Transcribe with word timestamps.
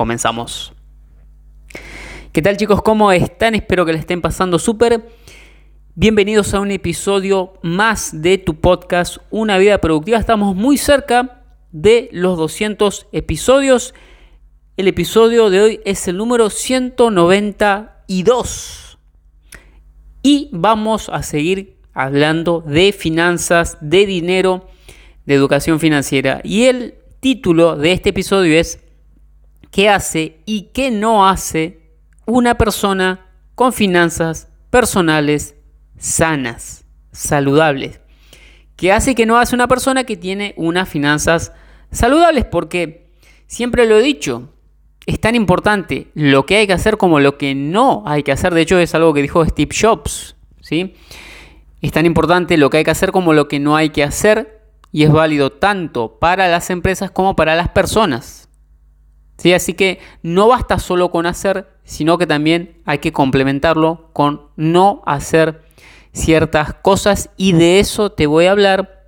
comenzamos. 0.00 0.72
¿Qué 2.32 2.40
tal 2.40 2.56
chicos? 2.56 2.80
¿Cómo 2.80 3.12
están? 3.12 3.54
Espero 3.54 3.84
que 3.84 3.92
le 3.92 3.98
estén 3.98 4.22
pasando 4.22 4.58
súper. 4.58 5.06
Bienvenidos 5.94 6.54
a 6.54 6.60
un 6.60 6.70
episodio 6.70 7.52
más 7.60 8.22
de 8.22 8.38
tu 8.38 8.54
podcast 8.54 9.18
Una 9.28 9.58
vida 9.58 9.76
productiva. 9.76 10.16
Estamos 10.16 10.56
muy 10.56 10.78
cerca 10.78 11.42
de 11.70 12.08
los 12.12 12.38
200 12.38 13.08
episodios. 13.12 13.92
El 14.78 14.88
episodio 14.88 15.50
de 15.50 15.60
hoy 15.60 15.80
es 15.84 16.08
el 16.08 16.16
número 16.16 16.48
192. 16.48 18.98
Y 20.22 20.48
vamos 20.50 21.10
a 21.10 21.22
seguir 21.22 21.76
hablando 21.92 22.62
de 22.62 22.94
finanzas, 22.94 23.76
de 23.82 24.06
dinero, 24.06 24.66
de 25.26 25.34
educación 25.34 25.78
financiera. 25.78 26.40
Y 26.42 26.64
el 26.64 26.94
título 27.20 27.76
de 27.76 27.92
este 27.92 28.08
episodio 28.08 28.58
es 28.58 28.80
qué 29.70 29.88
hace 29.88 30.40
y 30.46 30.70
qué 30.72 30.90
no 30.90 31.28
hace 31.28 31.92
una 32.26 32.56
persona 32.56 33.26
con 33.54 33.72
finanzas 33.72 34.48
personales 34.70 35.54
sanas, 35.98 36.84
saludables. 37.12 38.00
¿Qué 38.76 38.92
hace 38.92 39.10
y 39.10 39.14
qué 39.14 39.26
no 39.26 39.38
hace 39.38 39.54
una 39.54 39.68
persona 39.68 40.04
que 40.04 40.16
tiene 40.16 40.54
unas 40.56 40.88
finanzas 40.88 41.52
saludables? 41.90 42.46
Porque 42.46 43.10
siempre 43.46 43.86
lo 43.86 43.98
he 43.98 44.02
dicho, 44.02 44.54
es 45.06 45.20
tan 45.20 45.34
importante 45.34 46.08
lo 46.14 46.46
que 46.46 46.56
hay 46.56 46.66
que 46.66 46.72
hacer 46.72 46.96
como 46.96 47.20
lo 47.20 47.36
que 47.36 47.54
no 47.54 48.04
hay 48.06 48.22
que 48.22 48.32
hacer. 48.32 48.54
De 48.54 48.62
hecho, 48.62 48.78
es 48.78 48.94
algo 48.94 49.12
que 49.12 49.22
dijo 49.22 49.44
Steve 49.44 49.74
Jobs. 49.78 50.36
¿sí? 50.60 50.94
Es 51.82 51.92
tan 51.92 52.06
importante 52.06 52.56
lo 52.56 52.70
que 52.70 52.78
hay 52.78 52.84
que 52.84 52.90
hacer 52.90 53.12
como 53.12 53.32
lo 53.32 53.48
que 53.48 53.58
no 53.58 53.76
hay 53.76 53.90
que 53.90 54.04
hacer 54.04 54.60
y 54.92 55.04
es 55.04 55.12
válido 55.12 55.50
tanto 55.50 56.18
para 56.18 56.48
las 56.48 56.70
empresas 56.70 57.10
como 57.10 57.36
para 57.36 57.54
las 57.54 57.70
personas. 57.70 58.49
Así 59.54 59.74
que 59.74 59.98
no 60.22 60.48
basta 60.48 60.78
solo 60.78 61.10
con 61.10 61.26
hacer, 61.26 61.68
sino 61.84 62.18
que 62.18 62.26
también 62.26 62.80
hay 62.84 62.98
que 62.98 63.12
complementarlo 63.12 64.10
con 64.12 64.42
no 64.56 65.02
hacer 65.06 65.62
ciertas 66.12 66.74
cosas 66.74 67.30
y 67.36 67.52
de 67.52 67.80
eso 67.80 68.12
te 68.12 68.26
voy 68.26 68.46
a 68.46 68.52
hablar 68.52 69.00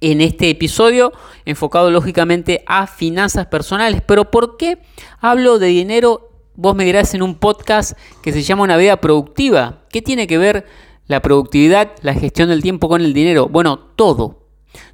en 0.00 0.20
este 0.20 0.50
episodio 0.50 1.12
enfocado 1.44 1.90
lógicamente 1.90 2.64
a 2.66 2.86
finanzas 2.86 3.46
personales. 3.46 4.02
Pero 4.06 4.30
¿por 4.30 4.56
qué 4.56 4.78
hablo 5.20 5.58
de 5.58 5.68
dinero? 5.68 6.30
Vos 6.54 6.74
me 6.74 6.84
dirás 6.84 7.14
en 7.14 7.22
un 7.22 7.36
podcast 7.36 7.96
que 8.20 8.32
se 8.32 8.42
llama 8.42 8.64
Una 8.64 8.76
vida 8.76 9.00
productiva. 9.00 9.84
¿Qué 9.90 10.02
tiene 10.02 10.26
que 10.26 10.38
ver 10.38 10.66
la 11.06 11.22
productividad, 11.22 11.92
la 12.02 12.14
gestión 12.14 12.48
del 12.48 12.62
tiempo 12.62 12.88
con 12.88 13.00
el 13.00 13.14
dinero? 13.14 13.48
Bueno, 13.48 13.78
todo. 13.78 14.48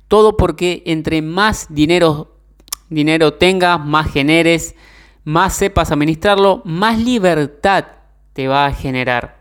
Todo 0.08 0.36
porque 0.36 0.82
entre 0.86 1.22
más 1.22 1.66
dinero 1.70 2.37
dinero 2.88 3.34
tengas, 3.34 3.78
más 3.84 4.10
generes, 4.10 4.74
más 5.24 5.54
sepas 5.54 5.90
administrarlo, 5.90 6.62
más 6.64 6.98
libertad 6.98 7.84
te 8.32 8.48
va 8.48 8.66
a 8.66 8.72
generar. 8.72 9.38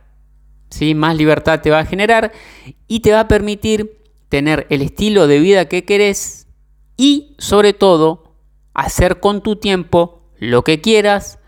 ¿sí? 0.69 0.95
Más 0.95 1.15
libertad 1.15 1.61
te 1.61 1.69
va 1.69 1.79
a 1.79 1.85
generar 1.85 2.31
y 2.87 2.99
te 2.99 3.11
va 3.11 3.21
a 3.21 3.27
permitir 3.27 4.02
tener 4.30 4.67
el 4.69 4.81
estilo 4.81 5.27
de 5.27 5.39
vida 5.39 5.65
que 5.65 5.86
querés 5.86 6.47
y 6.97 7.36
sobre 7.37 7.73
todo 7.73 8.36
hacer 8.73 9.19
con 9.19 9.41
tu 9.41 9.55
tiempo 9.55 10.23
lo 10.39 10.63
que 10.63 10.81
quieras, 10.81 11.39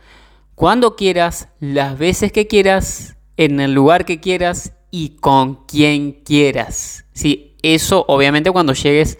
cuando 0.56 0.96
quieras, 0.96 1.50
las 1.60 1.98
veces 1.98 2.32
que 2.32 2.48
quieras, 2.48 3.16
en 3.38 3.60
el 3.60 3.74
lugar 3.74 4.06
que 4.06 4.20
quieras 4.20 4.74
y 4.92 5.18
con 5.20 5.66
quien 5.66 6.12
quieras. 6.12 7.06
Sí, 7.14 7.56
eso 7.62 8.06
obviamente 8.08 8.52
cuando 8.52 8.74
llegues 8.74 9.20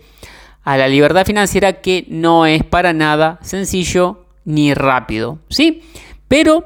a 0.64 0.78
la 0.78 0.88
libertad 0.88 1.26
financiera 1.26 1.82
que 1.82 2.06
no 2.10 2.46
es 2.46 2.64
para 2.64 2.94
nada 2.94 3.40
sencillo 3.42 4.26
ni 4.46 4.74
rápido, 4.74 5.40
¿sí? 5.50 5.84
Pero 6.28 6.66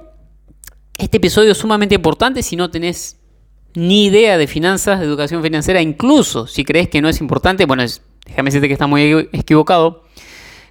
este 0.98 1.18
episodio 1.18 1.52
es 1.52 1.58
sumamente 1.58 1.96
importante 1.96 2.44
si 2.44 2.56
no 2.56 2.70
tenés 2.70 3.20
ni 3.76 4.06
idea 4.06 4.38
de 4.38 4.48
finanzas, 4.48 5.00
de 5.00 5.06
educación 5.06 5.42
financiera, 5.42 5.82
incluso 5.82 6.48
si 6.48 6.64
crees 6.64 6.90
que 6.90 7.02
no 7.02 7.09
es 7.09 7.20
importante, 7.22 7.66
bueno, 7.66 7.84
déjame 8.26 8.48
decirte 8.48 8.68
que 8.68 8.74
está 8.74 8.88
muy 8.88 9.30
equivocado, 9.32 10.03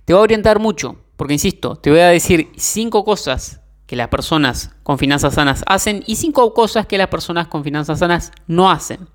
te 0.05 0.13
va 0.13 0.21
a 0.21 0.23
orientar 0.23 0.59
mucho, 0.59 0.97
porque 1.17 1.35
insisto, 1.35 1.77
te 1.77 1.91
voy 1.91 2.01
a 2.01 2.09
decir 2.09 2.51
cinco 2.57 3.05
cosas 3.05 3.61
que 3.87 3.97
las 3.97 4.09
personas 4.09 4.75
con 4.83 4.99
finanzas 4.99 5.35
sanas 5.35 5.65
hacen 5.67 6.03
y 6.07 6.17
cinco 6.17 6.55
cosas 6.55 6.87
que 6.87 6.97
las 6.97 7.09
personas 7.09 7.49
con 7.49 7.63
finanzas 7.63 7.99
sanas 7.99 8.33
no 8.47 8.71
hacen. 8.71 9.09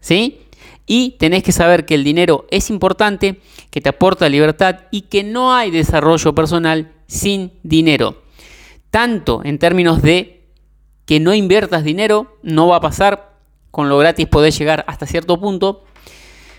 ¿Sí? 0.00 0.42
Y 0.92 1.12
tenés 1.20 1.44
que 1.44 1.52
saber 1.52 1.86
que 1.86 1.94
el 1.94 2.02
dinero 2.02 2.46
es 2.50 2.68
importante, 2.68 3.40
que 3.70 3.80
te 3.80 3.90
aporta 3.90 4.28
libertad 4.28 4.80
y 4.90 5.02
que 5.02 5.22
no 5.22 5.54
hay 5.54 5.70
desarrollo 5.70 6.34
personal 6.34 6.90
sin 7.06 7.52
dinero. 7.62 8.24
Tanto 8.90 9.40
en 9.44 9.60
términos 9.60 10.02
de 10.02 10.48
que 11.06 11.20
no 11.20 11.32
inviertas 11.32 11.84
dinero, 11.84 12.38
no 12.42 12.66
va 12.66 12.78
a 12.78 12.80
pasar, 12.80 13.36
con 13.70 13.88
lo 13.88 13.98
gratis 13.98 14.26
podés 14.26 14.58
llegar 14.58 14.84
hasta 14.88 15.06
cierto 15.06 15.38
punto. 15.38 15.84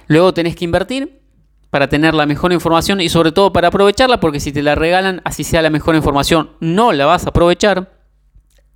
Luego 0.08 0.34
tenés 0.34 0.56
que 0.56 0.64
invertir 0.64 1.20
para 1.70 1.90
tener 1.90 2.14
la 2.14 2.26
mejor 2.26 2.54
información 2.54 3.02
y 3.02 3.10
sobre 3.10 3.34
todo 3.34 3.52
para 3.52 3.68
aprovecharla, 3.68 4.22
porque 4.22 4.40
si 4.40 4.54
te 4.54 4.64
la 4.64 4.76
regalan, 4.76 5.20
así 5.26 5.44
sea 5.44 5.62
la 5.62 5.70
mejor 5.70 5.98
información, 5.98 6.52
no 6.62 6.94
la 6.94 7.06
vas 7.06 7.26
a 7.26 7.32
aprovechar. 7.32 8.00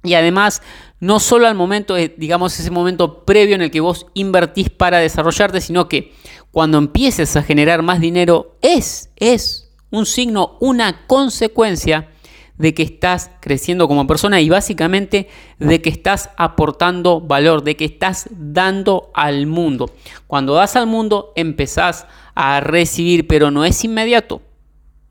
Y 0.04 0.16
además, 0.16 0.62
no 1.00 1.20
solo 1.20 1.48
al 1.48 1.56
momento, 1.56 1.96
digamos, 1.96 2.60
ese 2.60 2.72
momento 2.72 3.26
previo 3.26 3.56
en 3.56 3.62
el 3.62 3.72
que 3.72 3.82
vos 3.82 4.08
invertís 4.14 4.70
para 4.70 5.00
desarrollarte, 5.00 5.62
sino 5.62 5.88
que 5.90 6.14
cuando 6.52 6.78
empieces 6.78 7.36
a 7.36 7.44
generar 7.44 7.82
más 7.82 8.00
dinero, 8.00 8.58
es, 8.62 9.10
es 9.18 9.72
un 9.92 10.06
signo, 10.06 10.58
una 10.60 11.06
consecuencia 11.08 12.10
de 12.58 12.74
que 12.74 12.84
estás 12.84 13.32
creciendo 13.42 13.88
como 13.88 14.08
persona 14.08 14.40
y 14.40 14.50
básicamente 14.50 15.28
de 15.60 15.82
que 15.82 15.90
estás 15.90 16.30
aportando 16.38 17.20
valor, 17.20 17.64
de 17.64 17.76
que 17.76 17.86
estás 17.86 18.30
dando 18.32 19.12
al 19.14 19.46
mundo. 19.46 19.92
Cuando 20.28 20.54
das 20.54 20.76
al 20.76 20.88
mundo 20.88 21.34
empezás 21.36 22.08
a 22.34 22.62
recibir, 22.62 23.28
pero 23.28 23.52
no 23.52 23.66
es 23.66 23.84
inmediato. 23.84 24.42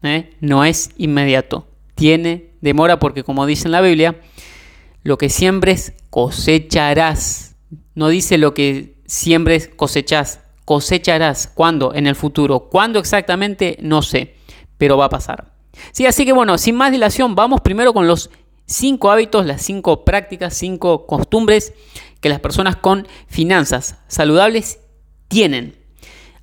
¿eh? 0.02 0.34
No 0.40 0.64
es 0.64 0.90
inmediato. 0.96 1.66
Tiene 1.94 2.50
demora 2.60 2.98
porque 2.98 3.24
como 3.24 3.46
dice 3.46 3.68
en 3.68 3.72
la 3.72 3.82
Biblia, 3.82 4.16
lo 5.04 5.18
que 5.18 5.28
siembres 5.28 5.92
cosecharás. 6.10 7.54
No 7.94 8.08
dice 8.08 8.38
lo 8.38 8.54
que 8.54 9.00
siembres 9.06 9.68
cosechas, 9.68 10.40
cosecharás. 10.64 11.46
¿Cuándo? 11.46 11.94
En 11.94 12.08
el 12.08 12.16
futuro. 12.16 12.68
¿Cuándo 12.68 12.98
exactamente? 12.98 13.78
No 13.80 14.02
sé, 14.02 14.34
pero 14.76 14.96
va 14.96 15.04
a 15.04 15.10
pasar. 15.10 15.52
Sí, 15.92 16.06
así 16.06 16.24
que 16.24 16.32
bueno, 16.32 16.58
sin 16.58 16.74
más 16.74 16.90
dilación, 16.90 17.34
vamos 17.34 17.60
primero 17.60 17.92
con 17.92 18.08
los 18.08 18.30
cinco 18.66 19.10
hábitos, 19.10 19.46
las 19.46 19.62
cinco 19.62 20.04
prácticas, 20.04 20.54
cinco 20.54 21.06
costumbres 21.06 21.74
que 22.20 22.28
las 22.28 22.40
personas 22.40 22.76
con 22.76 23.06
finanzas 23.26 23.98
saludables 24.08 24.80
tienen. 25.28 25.76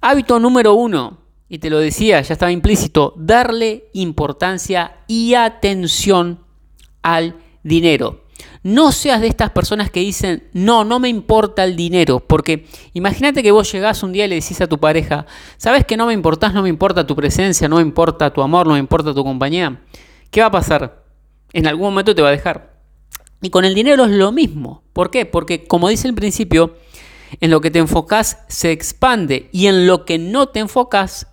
Hábito 0.02 0.40
número 0.40 0.74
uno, 0.74 1.22
y 1.48 1.60
te 1.60 1.70
lo 1.70 1.80
decía, 1.80 2.22
ya 2.22 2.34
estaba 2.34 2.52
implícito, 2.52 3.14
darle 3.18 3.90
importancia 3.94 4.98
y 5.08 5.34
atención 5.34 6.46
al 7.02 7.36
dinero. 7.64 8.21
No 8.64 8.92
seas 8.92 9.22
de 9.22 9.28
estas 9.28 9.50
personas 9.50 9.90
que 9.90 10.02
dicen, 10.02 10.44
no, 10.54 10.84
no 10.84 11.00
me 11.00 11.10
importa 11.10 11.64
el 11.64 11.76
dinero, 11.76 12.20
porque 12.20 12.68
imagínate 12.94 13.42
que 13.42 13.52
vos 13.52 13.72
llegás 13.72 14.04
un 14.04 14.14
día 14.14 14.26
y 14.26 14.28
le 14.28 14.36
decís 14.36 14.62
a 14.62 14.68
tu 14.68 14.80
pareja, 14.80 15.26
sabes 15.58 15.84
que 15.86 15.98
no 15.98 16.06
me 16.06 16.14
importás, 16.14 16.54
no 16.54 16.62
me 16.62 16.70
importa 16.70 17.08
tu 17.08 17.16
presencia, 17.16 17.68
no 17.68 17.78
me 17.78 17.82
importa 17.82 18.32
tu 18.32 18.42
amor, 18.42 18.68
no 18.68 18.74
me 18.74 18.80
importa 18.80 19.14
tu 19.14 19.24
compañía. 19.24 19.82
¿Qué 20.30 20.42
va 20.42 20.48
a 20.48 20.52
pasar? 20.52 21.04
En 21.54 21.66
algún 21.66 21.88
momento 21.88 22.14
te 22.14 22.22
va 22.22 22.28
a 22.28 22.32
dejar. 22.32 22.80
Y 23.42 23.50
con 23.50 23.66
el 23.66 23.74
dinero 23.74 24.06
es 24.06 24.12
lo 24.12 24.32
mismo. 24.32 24.84
¿Por 24.94 25.10
qué? 25.10 25.26
Porque 25.26 25.66
como 25.66 25.90
dice 25.90 26.08
el 26.08 26.14
principio, 26.14 26.76
en 27.40 27.50
lo 27.50 27.62
que 27.62 27.72
te 27.72 27.80
enfocas 27.80 28.40
se 28.48 28.72
expande 28.72 29.50
y 29.52 29.68
en 29.68 29.88
lo 29.88 30.06
que 30.06 30.20
no 30.20 30.50
te 30.50 30.60
enfocas 30.60 31.28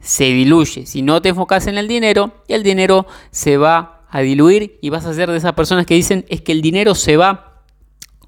se 0.00 0.24
diluye. 0.24 0.86
Si 0.86 1.02
no 1.02 1.22
te 1.22 1.28
enfocas 1.28 1.68
en 1.68 1.78
el 1.78 1.86
dinero, 1.86 2.42
el 2.48 2.64
dinero 2.64 3.06
se 3.30 3.56
va 3.56 4.01
a 4.12 4.20
diluir 4.20 4.78
y 4.82 4.90
vas 4.90 5.06
a 5.06 5.14
ser 5.14 5.30
de 5.30 5.38
esas 5.38 5.54
personas 5.54 5.86
que 5.86 5.94
dicen 5.94 6.26
es 6.28 6.42
que 6.42 6.52
el 6.52 6.60
dinero 6.60 6.94
se 6.94 7.16
va 7.16 7.64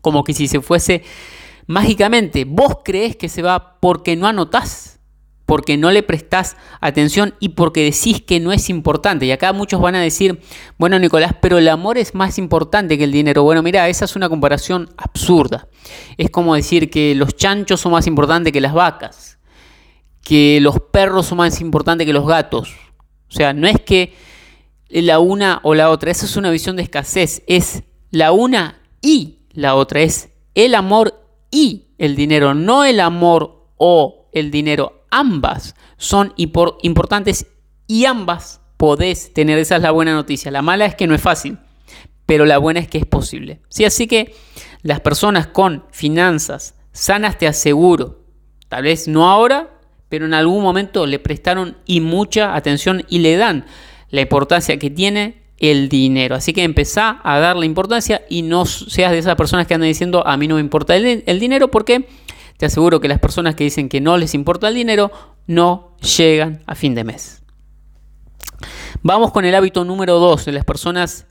como 0.00 0.24
que 0.24 0.32
si 0.32 0.48
se 0.48 0.60
fuese 0.60 1.02
mágicamente. 1.66 2.44
Vos 2.46 2.78
crees 2.82 3.16
que 3.16 3.28
se 3.28 3.42
va 3.42 3.78
porque 3.80 4.16
no 4.16 4.26
anotás. 4.26 4.98
porque 5.46 5.76
no 5.76 5.90
le 5.90 6.02
prestás 6.02 6.56
atención 6.80 7.34
y 7.38 7.50
porque 7.50 7.84
decís 7.84 8.22
que 8.22 8.40
no 8.40 8.50
es 8.50 8.70
importante. 8.70 9.26
Y 9.26 9.30
acá 9.30 9.52
muchos 9.52 9.78
van 9.78 9.94
a 9.94 10.00
decir, 10.00 10.40
bueno 10.78 10.98
Nicolás, 10.98 11.34
pero 11.38 11.58
el 11.58 11.68
amor 11.68 11.98
es 11.98 12.14
más 12.14 12.38
importante 12.38 12.96
que 12.96 13.04
el 13.04 13.12
dinero. 13.12 13.42
Bueno, 13.42 13.62
mira, 13.62 13.86
esa 13.90 14.06
es 14.06 14.16
una 14.16 14.30
comparación 14.30 14.88
absurda. 14.96 15.68
Es 16.16 16.30
como 16.30 16.54
decir 16.54 16.88
que 16.88 17.14
los 17.14 17.36
chanchos 17.36 17.82
son 17.82 17.92
más 17.92 18.06
importantes 18.06 18.54
que 18.54 18.60
las 18.62 18.72
vacas, 18.72 19.38
que 20.22 20.60
los 20.62 20.80
perros 20.80 21.26
son 21.26 21.36
más 21.36 21.60
importantes 21.60 22.06
que 22.06 22.14
los 22.14 22.26
gatos. 22.26 22.74
O 23.28 23.32
sea, 23.32 23.52
no 23.52 23.66
es 23.68 23.80
que 23.80 24.14
la 24.88 25.18
una 25.18 25.60
o 25.62 25.74
la 25.74 25.90
otra, 25.90 26.10
esa 26.10 26.26
es 26.26 26.36
una 26.36 26.50
visión 26.50 26.76
de 26.76 26.82
escasez, 26.82 27.42
es 27.46 27.82
la 28.10 28.32
una 28.32 28.80
y 29.00 29.38
la 29.52 29.74
otra, 29.74 30.00
es 30.00 30.30
el 30.54 30.74
amor 30.74 31.20
y 31.50 31.88
el 31.98 32.16
dinero, 32.16 32.54
no 32.54 32.84
el 32.84 33.00
amor 33.00 33.68
o 33.76 34.28
el 34.32 34.50
dinero 34.50 35.04
ambas 35.10 35.76
son 35.96 36.34
importantes 36.36 37.46
y 37.86 38.04
ambas 38.04 38.60
podés 38.76 39.32
tener. 39.32 39.58
Esa 39.58 39.76
es 39.76 39.82
la 39.82 39.92
buena 39.92 40.12
noticia. 40.12 40.50
La 40.50 40.62
mala 40.62 40.86
es 40.86 40.94
que 40.94 41.06
no 41.06 41.14
es 41.14 41.20
fácil, 41.20 41.58
pero 42.26 42.44
la 42.44 42.58
buena 42.58 42.80
es 42.80 42.88
que 42.88 42.98
es 42.98 43.06
posible. 43.06 43.60
¿Sí? 43.68 43.84
Así 43.84 44.06
que 44.06 44.34
las 44.82 45.00
personas 45.00 45.46
con 45.46 45.84
finanzas 45.90 46.74
sanas, 46.92 47.38
te 47.38 47.46
aseguro, 47.46 48.24
tal 48.68 48.84
vez 48.84 49.08
no 49.08 49.28
ahora, 49.28 49.70
pero 50.08 50.26
en 50.26 50.34
algún 50.34 50.62
momento 50.62 51.06
le 51.06 51.18
prestaron 51.18 51.76
y 51.86 52.00
mucha 52.00 52.54
atención 52.54 53.04
y 53.08 53.18
le 53.18 53.36
dan 53.36 53.66
la 54.14 54.20
importancia 54.20 54.78
que 54.78 54.90
tiene 54.90 55.42
el 55.58 55.88
dinero. 55.88 56.36
Así 56.36 56.52
que 56.52 56.62
empezá 56.62 57.20
a 57.24 57.40
darle 57.40 57.66
importancia 57.66 58.22
y 58.30 58.42
no 58.42 58.64
seas 58.64 59.10
de 59.10 59.18
esas 59.18 59.34
personas 59.34 59.66
que 59.66 59.74
andan 59.74 59.88
diciendo 59.88 60.24
a 60.24 60.36
mí 60.36 60.46
no 60.46 60.54
me 60.54 60.60
importa 60.60 60.94
el, 60.94 61.40
dinero 61.40 61.68
porque 61.68 62.08
te 62.56 62.66
aseguro 62.66 63.00
que 63.00 63.08
las 63.08 63.18
personas 63.18 63.56
que 63.56 63.64
dicen 63.64 63.88
que 63.88 64.00
no 64.00 64.16
les 64.16 64.34
importa 64.34 64.68
el 64.68 64.76
dinero 64.76 65.10
no 65.48 65.96
llegan 66.16 66.62
a 66.66 66.76
fin 66.76 66.94
de 66.94 67.02
mes. 67.02 67.42
Vamos 69.02 69.32
con 69.32 69.44
el 69.44 69.54
hábito 69.56 69.84
número 69.84 70.20
2 70.20 70.44
de 70.44 70.52
las 70.52 70.64
personas 70.64 71.26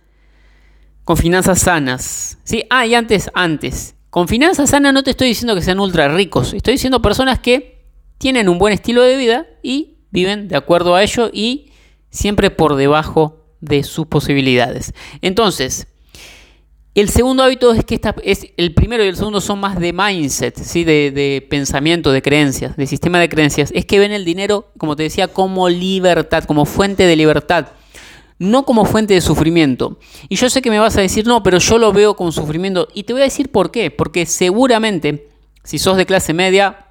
con 1.06 1.16
finanzas 1.16 1.60
sanas. 1.60 2.38
¿Sí? 2.44 2.66
Ah, 2.70 2.86
y 2.86 2.96
antes, 2.96 3.32
antes. 3.34 3.96
Con 4.10 4.28
finanzas 4.28 4.72
sanas 4.72 4.94
no 4.94 5.04
te 5.04 5.12
estoy 5.12 5.30
diciendo 5.30 5.56
que 5.56 5.62
sean 5.62 5.80
ultra 5.80 6.10
ricos. 6.10 6.52
Estoy 6.54 6.74
diciendo 6.74 7.02
personas 7.02 7.40
que 7.40 7.88
tienen 8.18 8.50
un 8.50 8.60
buen 8.60 8.74
estilo 8.74 9.04
de 9.04 9.16
vida 9.16 9.48
y 9.64 10.00
viven 10.12 10.50
de 10.50 10.58
acuerdo 10.58 10.96
a 10.96 11.02
ello 11.02 11.30
y 11.32 11.70
siempre 12.14 12.52
por 12.52 12.76
debajo 12.76 13.44
de 13.60 13.84
sus 13.84 14.08
posibilidades. 14.08 14.94
Entonces, 15.22 15.88
el 16.94 17.10
segundo 17.10 17.42
hábito 17.42 17.74
es 17.74 17.84
que 17.84 17.96
esta, 17.96 18.16
es, 18.24 18.48
el 18.56 18.76
primero 18.76 19.04
y 19.04 19.08
el 19.08 19.16
segundo 19.16 19.42
son 19.42 19.60
más 19.60 19.80
de 19.80 19.94
mindset, 19.94 20.56
¿sí? 20.58 20.84
de, 20.84 21.46
pensamiento, 21.50 22.12
de 22.12 22.22
creencias, 22.22 22.78
de 22.78 22.86
sistema 22.86 23.20
de 23.20 23.30
creencias. 23.30 23.72
Es 23.74 23.86
que 23.86 23.98
ven 23.98 24.12
el 24.12 24.26
dinero, 24.26 24.72
como 24.78 24.96
te 24.96 25.04
decía, 25.04 25.28
como 25.28 25.70
libertad, 25.70 26.44
como 26.44 26.66
fuente 26.66 27.08
de 27.08 27.16
libertad, 27.16 27.70
no 28.38 28.64
como 28.64 28.86
fuente 28.86 29.16
de 29.16 29.22
sufrimiento. 29.22 29.98
Y 30.30 30.36
yo 30.36 30.52
sé 30.52 30.62
que 30.62 30.70
me 30.70 30.78
vas 30.78 30.96
a 30.98 31.02
decir, 31.02 31.26
no, 31.26 31.42
pero 31.42 31.58
yo 31.58 31.80
lo 31.80 31.92
veo 31.94 32.16
como 32.16 32.32
sufrimiento. 32.32 32.88
Y 32.94 33.04
te 33.04 33.14
voy 33.14 33.24
a 33.24 33.26
decir 33.26 33.52
por 33.52 33.72
qué. 33.72 33.90
Porque 33.90 34.28
seguramente, 34.28 35.30
si 35.64 35.80
sos 35.80 35.98
de 35.98 36.06
clase 36.06 36.34
media, 36.34 36.90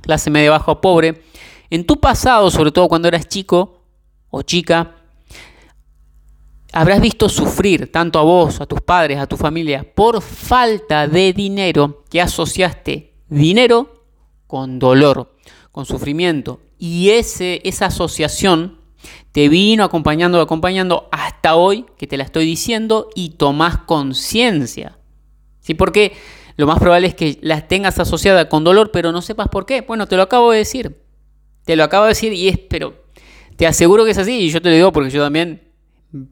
clase 0.00 0.30
media 0.30 0.52
baja 0.52 0.72
o 0.72 0.80
pobre, 0.80 1.22
en 1.68 1.84
tu 1.84 2.00
pasado, 2.00 2.50
sobre 2.50 2.72
todo 2.72 2.88
cuando 2.88 3.08
eras 3.08 3.28
chico 3.28 3.83
o 4.34 4.42
chica, 4.42 4.96
habrás 6.72 7.00
visto 7.00 7.28
sufrir 7.28 7.92
tanto 7.92 8.18
a 8.18 8.22
vos, 8.22 8.60
a 8.60 8.66
tus 8.66 8.80
padres, 8.80 9.18
a 9.18 9.28
tu 9.28 9.36
familia, 9.36 9.86
por 9.94 10.20
falta 10.20 11.06
de 11.06 11.32
dinero 11.32 12.02
que 12.10 12.20
asociaste 12.20 13.14
dinero 13.28 14.06
con 14.48 14.80
dolor, 14.80 15.36
con 15.70 15.86
sufrimiento. 15.86 16.60
Y 16.78 17.10
ese, 17.10 17.60
esa 17.62 17.86
asociación 17.86 18.80
te 19.30 19.48
vino 19.48 19.84
acompañando, 19.84 20.40
acompañando 20.40 21.08
hasta 21.12 21.54
hoy 21.54 21.86
que 21.96 22.08
te 22.08 22.16
la 22.16 22.24
estoy 22.24 22.44
diciendo 22.44 23.10
y 23.14 23.30
tomás 23.30 23.78
conciencia. 23.78 24.98
¿Sí? 25.60 25.74
Porque 25.74 26.12
lo 26.56 26.66
más 26.66 26.80
probable 26.80 27.06
es 27.06 27.14
que 27.14 27.38
las 27.40 27.68
tengas 27.68 28.00
asociadas 28.00 28.46
con 28.46 28.64
dolor, 28.64 28.90
pero 28.90 29.12
no 29.12 29.22
sepas 29.22 29.46
por 29.46 29.64
qué. 29.64 29.82
Bueno, 29.82 30.08
te 30.08 30.16
lo 30.16 30.22
acabo 30.22 30.50
de 30.50 30.58
decir. 30.58 31.00
Te 31.64 31.76
lo 31.76 31.84
acabo 31.84 32.04
de 32.04 32.10
decir 32.10 32.32
y 32.32 32.48
es, 32.48 32.58
pero 32.58 33.03
te 33.56 33.66
aseguro 33.66 34.04
que 34.04 34.12
es 34.12 34.18
así. 34.18 34.32
Y 34.40 34.50
yo 34.50 34.60
te 34.60 34.68
lo 34.68 34.74
digo 34.74 34.92
porque 34.92 35.10
yo 35.10 35.22
también 35.22 35.62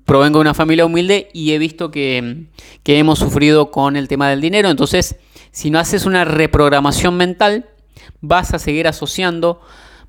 provengo 0.05 0.39
de 0.39 0.43
una 0.43 0.55
familia 0.55 0.87
humilde 0.87 1.29
y 1.33 1.53
he 1.53 1.59
visto 1.59 1.91
que, 1.91 2.47
hemos 2.85 3.19
sufrido 3.19 3.71
con 3.71 3.97
el 3.97 4.09
tema 4.09 4.29
del 4.29 4.41
dinero. 4.41 4.69
Entonces, 4.71 5.17
si 5.51 5.71
no 5.71 5.79
haces 5.79 6.07
una 6.07 6.25
reprogramación 6.25 7.17
mental, 7.17 7.69
vas 8.21 8.55
a 8.55 8.59
seguir 8.59 8.87
asociando, 8.87 9.61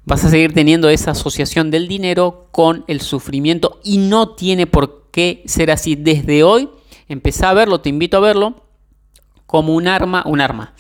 vas 0.06 0.24
a 0.25 0.30
seguir 0.30 0.54
teniendo 0.54 0.89
esa 0.89 1.12
asociación 1.12 1.71
del 1.71 1.88
dinero 1.88 2.50
con 2.51 2.86
el 2.88 3.01
sufrimiento 3.01 3.80
y 3.83 3.98
no 3.98 4.36
tiene 4.36 4.68
por 4.68 5.10
qué 5.12 5.44
ser 5.45 5.71
así. 5.71 5.95
Desde 5.95 6.44
hoy, 6.44 6.69
empecé 7.07 7.45
a 7.45 7.54
verlo, 7.54 7.81
te 7.81 7.89
invito 7.89 8.18
a 8.18 8.21
verlo 8.21 8.68
como 9.45 9.75
un 9.75 9.88
arma, 9.88 10.24
un 10.25 10.42
arma, 10.42 10.74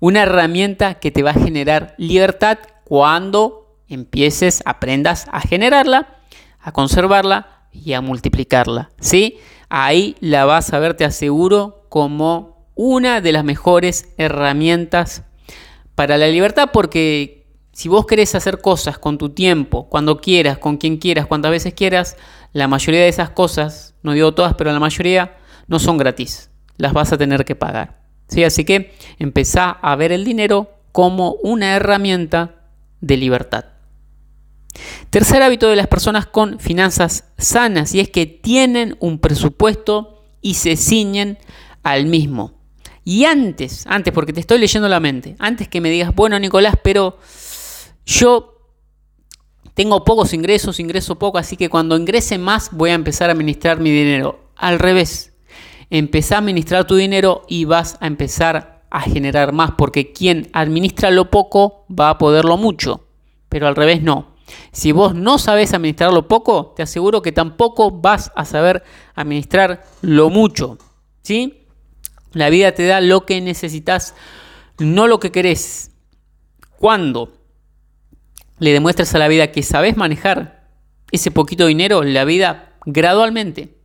una 0.00 0.22
herramienta 0.22 0.94
que 0.94 1.10
te 1.10 1.22
va 1.22 1.30
a 1.30 1.34
generar 1.34 1.94
libertad 1.98 2.58
cuando 2.84 3.63
empieces, 3.94 4.62
aprendas 4.66 5.26
a 5.32 5.40
generarla, 5.40 6.18
a 6.60 6.72
conservarla 6.72 7.66
y 7.72 7.92
a 7.92 8.00
multiplicarla. 8.00 8.90
¿sí? 9.00 9.38
Ahí 9.68 10.16
la 10.20 10.44
vas 10.44 10.72
a 10.72 10.78
ver, 10.78 10.94
te 10.94 11.04
aseguro, 11.04 11.86
como 11.88 12.68
una 12.74 13.20
de 13.20 13.32
las 13.32 13.44
mejores 13.44 14.08
herramientas 14.18 15.24
para 15.94 16.18
la 16.18 16.28
libertad, 16.28 16.70
porque 16.72 17.46
si 17.72 17.88
vos 17.88 18.06
querés 18.06 18.34
hacer 18.34 18.60
cosas 18.60 18.98
con 18.98 19.18
tu 19.18 19.30
tiempo, 19.30 19.88
cuando 19.88 20.20
quieras, 20.20 20.58
con 20.58 20.76
quien 20.76 20.96
quieras, 20.96 21.26
cuantas 21.26 21.50
veces 21.50 21.74
quieras, 21.74 22.16
la 22.52 22.68
mayoría 22.68 23.00
de 23.00 23.08
esas 23.08 23.30
cosas, 23.30 23.94
no 24.02 24.12
digo 24.12 24.32
todas, 24.32 24.54
pero 24.54 24.72
la 24.72 24.80
mayoría 24.80 25.36
no 25.66 25.78
son 25.78 25.98
gratis, 25.98 26.50
las 26.76 26.92
vas 26.92 27.12
a 27.12 27.18
tener 27.18 27.44
que 27.44 27.56
pagar. 27.56 28.00
¿sí? 28.28 28.44
Así 28.44 28.64
que 28.64 28.94
empezá 29.18 29.70
a 29.70 29.96
ver 29.96 30.12
el 30.12 30.24
dinero 30.24 30.70
como 30.92 31.32
una 31.42 31.74
herramienta 31.74 32.54
de 33.00 33.16
libertad. 33.16 33.64
Tercer 35.10 35.42
hábito 35.42 35.68
de 35.68 35.76
las 35.76 35.86
personas 35.86 36.26
con 36.26 36.58
finanzas 36.58 37.24
sanas 37.38 37.94
y 37.94 38.00
es 38.00 38.10
que 38.10 38.26
tienen 38.26 38.96
un 39.00 39.18
presupuesto 39.18 40.24
y 40.40 40.54
se 40.54 40.76
ciñen 40.76 41.38
al 41.82 42.06
mismo. 42.06 42.54
Y 43.04 43.24
antes, 43.24 43.86
antes, 43.86 44.12
porque 44.12 44.32
te 44.32 44.40
estoy 44.40 44.58
leyendo 44.58 44.88
la 44.88 44.98
mente, 44.98 45.36
antes 45.38 45.68
que 45.68 45.80
me 45.80 45.90
digas, 45.90 46.14
bueno 46.14 46.38
Nicolás, 46.38 46.74
pero 46.82 47.18
yo 48.06 48.54
tengo 49.74 50.04
pocos 50.04 50.32
ingresos, 50.32 50.80
ingreso 50.80 51.18
poco, 51.18 51.38
así 51.38 51.56
que 51.56 51.68
cuando 51.68 51.96
ingrese 51.96 52.38
más 52.38 52.70
voy 52.72 52.90
a 52.90 52.94
empezar 52.94 53.28
a 53.28 53.32
administrar 53.32 53.80
mi 53.80 53.90
dinero. 53.90 54.50
Al 54.56 54.78
revés, 54.78 55.34
empezá 55.90 56.36
a 56.36 56.38
administrar 56.38 56.86
tu 56.86 56.96
dinero 56.96 57.42
y 57.48 57.64
vas 57.64 57.98
a 58.00 58.06
empezar 58.06 58.84
a 58.90 59.00
generar 59.00 59.52
más, 59.52 59.72
porque 59.76 60.12
quien 60.12 60.48
administra 60.52 61.10
lo 61.10 61.30
poco 61.30 61.84
va 61.88 62.10
a 62.10 62.18
poderlo 62.18 62.56
mucho, 62.56 63.08
pero 63.48 63.66
al 63.66 63.76
revés 63.76 64.02
no. 64.02 64.33
Si 64.72 64.92
vos 64.92 65.14
no 65.14 65.38
sabes 65.38 65.72
administrar 65.72 66.12
lo 66.12 66.28
poco, 66.28 66.72
te 66.76 66.82
aseguro 66.82 67.22
que 67.22 67.32
tampoco 67.32 67.90
vas 67.90 68.32
a 68.36 68.44
saber 68.44 68.82
administrar 69.14 69.84
lo 70.02 70.30
mucho. 70.30 70.78
¿Sí? 71.22 71.66
La 72.32 72.50
vida 72.50 72.72
te 72.72 72.86
da 72.86 73.00
lo 73.00 73.24
que 73.24 73.40
necesitas, 73.40 74.14
no 74.78 75.06
lo 75.06 75.20
que 75.20 75.32
querés. 75.32 75.92
Cuando 76.78 77.32
le 78.58 78.72
demuestres 78.72 79.14
a 79.14 79.18
la 79.18 79.28
vida 79.28 79.52
que 79.52 79.62
sabes 79.62 79.96
manejar 79.96 80.68
ese 81.10 81.30
poquito 81.30 81.66
dinero, 81.66 82.02
la 82.02 82.24
vida 82.24 82.72
gradualmente, 82.84 83.78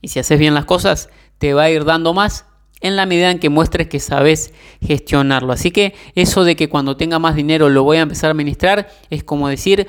y 0.00 0.08
si 0.08 0.18
haces 0.18 0.38
bien 0.38 0.54
las 0.54 0.64
cosas, 0.64 1.10
te 1.38 1.52
va 1.52 1.64
a 1.64 1.70
ir 1.70 1.84
dando 1.84 2.14
más 2.14 2.46
en 2.80 2.96
la 2.96 3.06
medida 3.06 3.30
en 3.30 3.38
que 3.38 3.48
muestres 3.50 3.88
que 3.88 4.00
sabes 4.00 4.52
gestionarlo. 4.80 5.52
Así 5.52 5.70
que 5.70 5.94
eso 6.14 6.44
de 6.44 6.56
que 6.56 6.68
cuando 6.68 6.96
tenga 6.96 7.18
más 7.18 7.34
dinero 7.34 7.68
lo 7.68 7.82
voy 7.82 7.98
a 7.98 8.02
empezar 8.02 8.28
a 8.28 8.32
administrar 8.32 8.88
es 9.10 9.22
como 9.24 9.48
decir, 9.48 9.86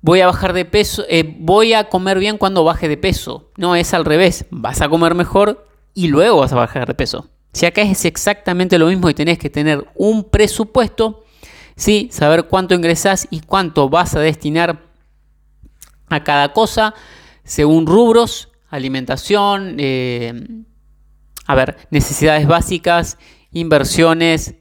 voy 0.00 0.20
a 0.20 0.26
bajar 0.26 0.52
de 0.52 0.64
peso, 0.64 1.04
eh, 1.08 1.36
voy 1.38 1.72
a 1.74 1.88
comer 1.88 2.18
bien 2.18 2.38
cuando 2.38 2.64
baje 2.64 2.88
de 2.88 2.96
peso. 2.96 3.50
No, 3.56 3.76
es 3.76 3.92
al 3.94 4.04
revés, 4.04 4.46
vas 4.50 4.80
a 4.80 4.88
comer 4.88 5.14
mejor 5.14 5.66
y 5.94 6.08
luego 6.08 6.38
vas 6.38 6.52
a 6.52 6.56
bajar 6.56 6.86
de 6.86 6.94
peso. 6.94 7.28
Si 7.52 7.66
acá 7.66 7.82
es 7.82 8.04
exactamente 8.04 8.78
lo 8.78 8.86
mismo 8.86 9.08
y 9.08 9.14
tenés 9.14 9.38
que 9.38 9.50
tener 9.50 9.86
un 9.94 10.24
presupuesto, 10.24 11.24
¿sí? 11.74 12.08
saber 12.12 12.44
cuánto 12.44 12.74
ingresás 12.74 13.26
y 13.30 13.40
cuánto 13.40 13.88
vas 13.88 14.14
a 14.14 14.20
destinar 14.20 14.84
a 16.08 16.22
cada 16.22 16.52
cosa 16.52 16.94
según 17.44 17.86
rubros, 17.86 18.50
alimentación, 18.68 19.76
eh, 19.78 20.64
a 21.46 21.54
ver, 21.54 21.76
necesidades 21.90 22.46
básicas, 22.46 23.18
inversiones, 23.52 24.54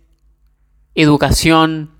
educación, 0.94 1.92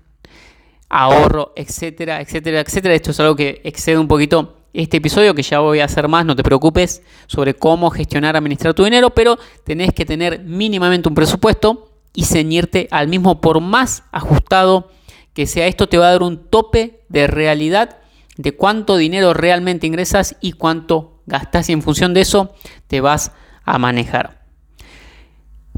ahorro, 0.88 1.52
etcétera, 1.56 2.20
etcétera, 2.20 2.60
etcétera. 2.60 2.94
Esto 2.94 3.10
es 3.10 3.20
algo 3.20 3.36
que 3.36 3.60
excede 3.64 3.98
un 3.98 4.08
poquito 4.08 4.56
este 4.72 4.98
episodio, 4.98 5.34
que 5.34 5.42
ya 5.42 5.60
voy 5.60 5.80
a 5.80 5.86
hacer 5.86 6.06
más, 6.06 6.26
no 6.26 6.36
te 6.36 6.42
preocupes, 6.42 7.02
sobre 7.26 7.54
cómo 7.54 7.90
gestionar, 7.90 8.36
administrar 8.36 8.74
tu 8.74 8.84
dinero, 8.84 9.10
pero 9.10 9.38
tenés 9.64 9.92
que 9.92 10.04
tener 10.04 10.40
mínimamente 10.44 11.08
un 11.08 11.14
presupuesto 11.14 11.90
y 12.14 12.24
ceñirte 12.24 12.88
al 12.90 13.08
mismo 13.08 13.40
por 13.40 13.60
más 13.60 14.04
ajustado 14.12 14.90
que 15.36 15.46
sea 15.46 15.66
esto 15.66 15.86
te 15.86 15.98
va 15.98 16.08
a 16.08 16.12
dar 16.12 16.22
un 16.22 16.48
tope 16.48 17.04
de 17.10 17.26
realidad 17.26 17.98
de 18.38 18.56
cuánto 18.56 18.96
dinero 18.96 19.34
realmente 19.34 19.86
ingresas 19.86 20.36
y 20.40 20.52
cuánto 20.52 21.20
gastas 21.26 21.68
y 21.68 21.72
en 21.72 21.82
función 21.82 22.14
de 22.14 22.22
eso 22.22 22.54
te 22.86 23.02
vas 23.02 23.32
a 23.64 23.78
manejar. 23.78 24.45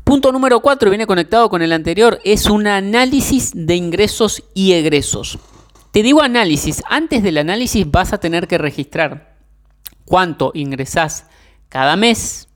Punto 0.09 0.33
número 0.33 0.61
4, 0.61 0.89
viene 0.89 1.07
conectado 1.07 1.51
con 1.51 1.61
el 1.61 1.71
anterior, 1.71 2.19
es 2.25 2.47
un 2.47 2.67
análisis 2.67 3.53
de 3.55 3.77
ingresos 3.77 4.43
y 4.55 4.73
egresos. 4.73 5.39
Te 5.91 6.03
digo 6.03 6.23
análisis, 6.23 6.83
antes 6.89 7.23
del 7.23 7.37
análisis 7.37 7.91
vas 7.91 8.15
a 8.15 8.19
tener 8.19 8.49
que 8.49 8.57
registrar 8.57 9.37
cuánto 10.07 10.51
ingresás 10.55 11.27
cada 11.69 11.95
mes 11.97 12.49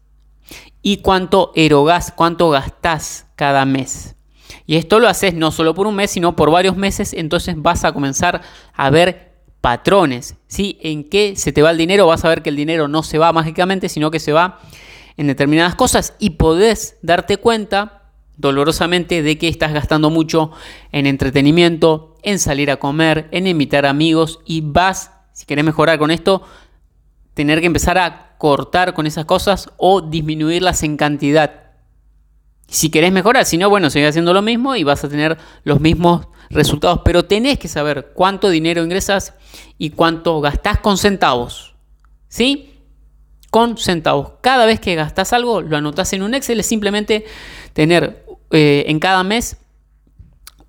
y 0.80 1.02
cuánto 1.02 1.52
erogás, 1.54 2.10
cuánto 2.16 2.48
gastás 2.48 3.26
cada 3.36 3.66
mes. 3.66 4.16
Y 4.64 4.76
esto 4.76 4.98
lo 4.98 5.06
haces 5.06 5.34
no 5.34 5.50
solo 5.50 5.74
por 5.74 5.86
un 5.86 5.96
mes, 5.96 6.10
sino 6.10 6.34
por 6.34 6.50
varios 6.50 6.78
meses, 6.78 7.12
entonces 7.12 7.56
vas 7.58 7.84
a 7.84 7.92
comenzar 7.92 8.40
a 8.72 8.88
ver 8.88 9.34
patrones, 9.60 10.36
¿sí? 10.46 10.78
En 10.80 11.04
qué 11.04 11.36
se 11.36 11.52
te 11.52 11.60
va 11.60 11.72
el 11.72 11.76
dinero, 11.76 12.06
vas 12.06 12.24
a 12.24 12.30
ver 12.30 12.40
que 12.40 12.48
el 12.48 12.56
dinero 12.56 12.88
no 12.88 13.02
se 13.02 13.18
va 13.18 13.30
mágicamente, 13.30 13.90
sino 13.90 14.10
que 14.10 14.20
se 14.20 14.32
va 14.32 14.58
en 15.22 15.28
determinadas 15.28 15.76
cosas 15.76 16.14
y 16.18 16.30
podés 16.30 16.98
darte 17.00 17.36
cuenta 17.36 18.10
dolorosamente 18.36 19.22
de 19.22 19.38
que 19.38 19.46
estás 19.46 19.72
gastando 19.72 20.10
mucho 20.10 20.50
en 20.90 21.06
entretenimiento, 21.06 22.16
en 22.24 22.40
salir 22.40 22.72
a 22.72 22.78
comer, 22.78 23.28
en 23.30 23.46
invitar 23.46 23.86
amigos 23.86 24.40
y 24.44 24.62
vas, 24.62 25.12
si 25.32 25.46
querés 25.46 25.64
mejorar 25.64 26.00
con 26.00 26.10
esto, 26.10 26.42
tener 27.34 27.60
que 27.60 27.66
empezar 27.66 27.98
a 27.98 28.36
cortar 28.36 28.94
con 28.94 29.06
esas 29.06 29.24
cosas 29.24 29.70
o 29.76 30.00
disminuirlas 30.00 30.82
en 30.82 30.96
cantidad. 30.96 31.70
Si 32.66 32.90
querés 32.90 33.12
mejorar, 33.12 33.44
si 33.44 33.58
no, 33.58 33.70
bueno, 33.70 33.90
sigue 33.90 34.08
haciendo 34.08 34.34
lo 34.34 34.42
mismo 34.42 34.74
y 34.74 34.82
vas 34.82 35.04
a 35.04 35.08
tener 35.08 35.38
los 35.62 35.80
mismos 35.80 36.26
resultados, 36.50 37.02
pero 37.04 37.26
tenés 37.26 37.60
que 37.60 37.68
saber 37.68 38.10
cuánto 38.14 38.48
dinero 38.48 38.82
ingresas 38.82 39.34
y 39.78 39.90
cuánto 39.90 40.40
gastás 40.40 40.80
con 40.80 40.98
centavos. 40.98 41.76
¿Sí? 42.26 42.71
Con 43.52 43.78
centavos. 43.78 44.32
Cada 44.40 44.66
vez 44.66 44.80
que 44.80 44.96
gastás 44.96 45.32
algo, 45.32 45.60
lo 45.60 45.76
anotás 45.76 46.12
en 46.14 46.24
un 46.24 46.34
Excel, 46.34 46.58
es 46.58 46.66
simplemente 46.66 47.24
tener 47.74 48.26
eh, 48.50 48.86
en 48.88 48.98
cada 48.98 49.22
mes 49.22 49.58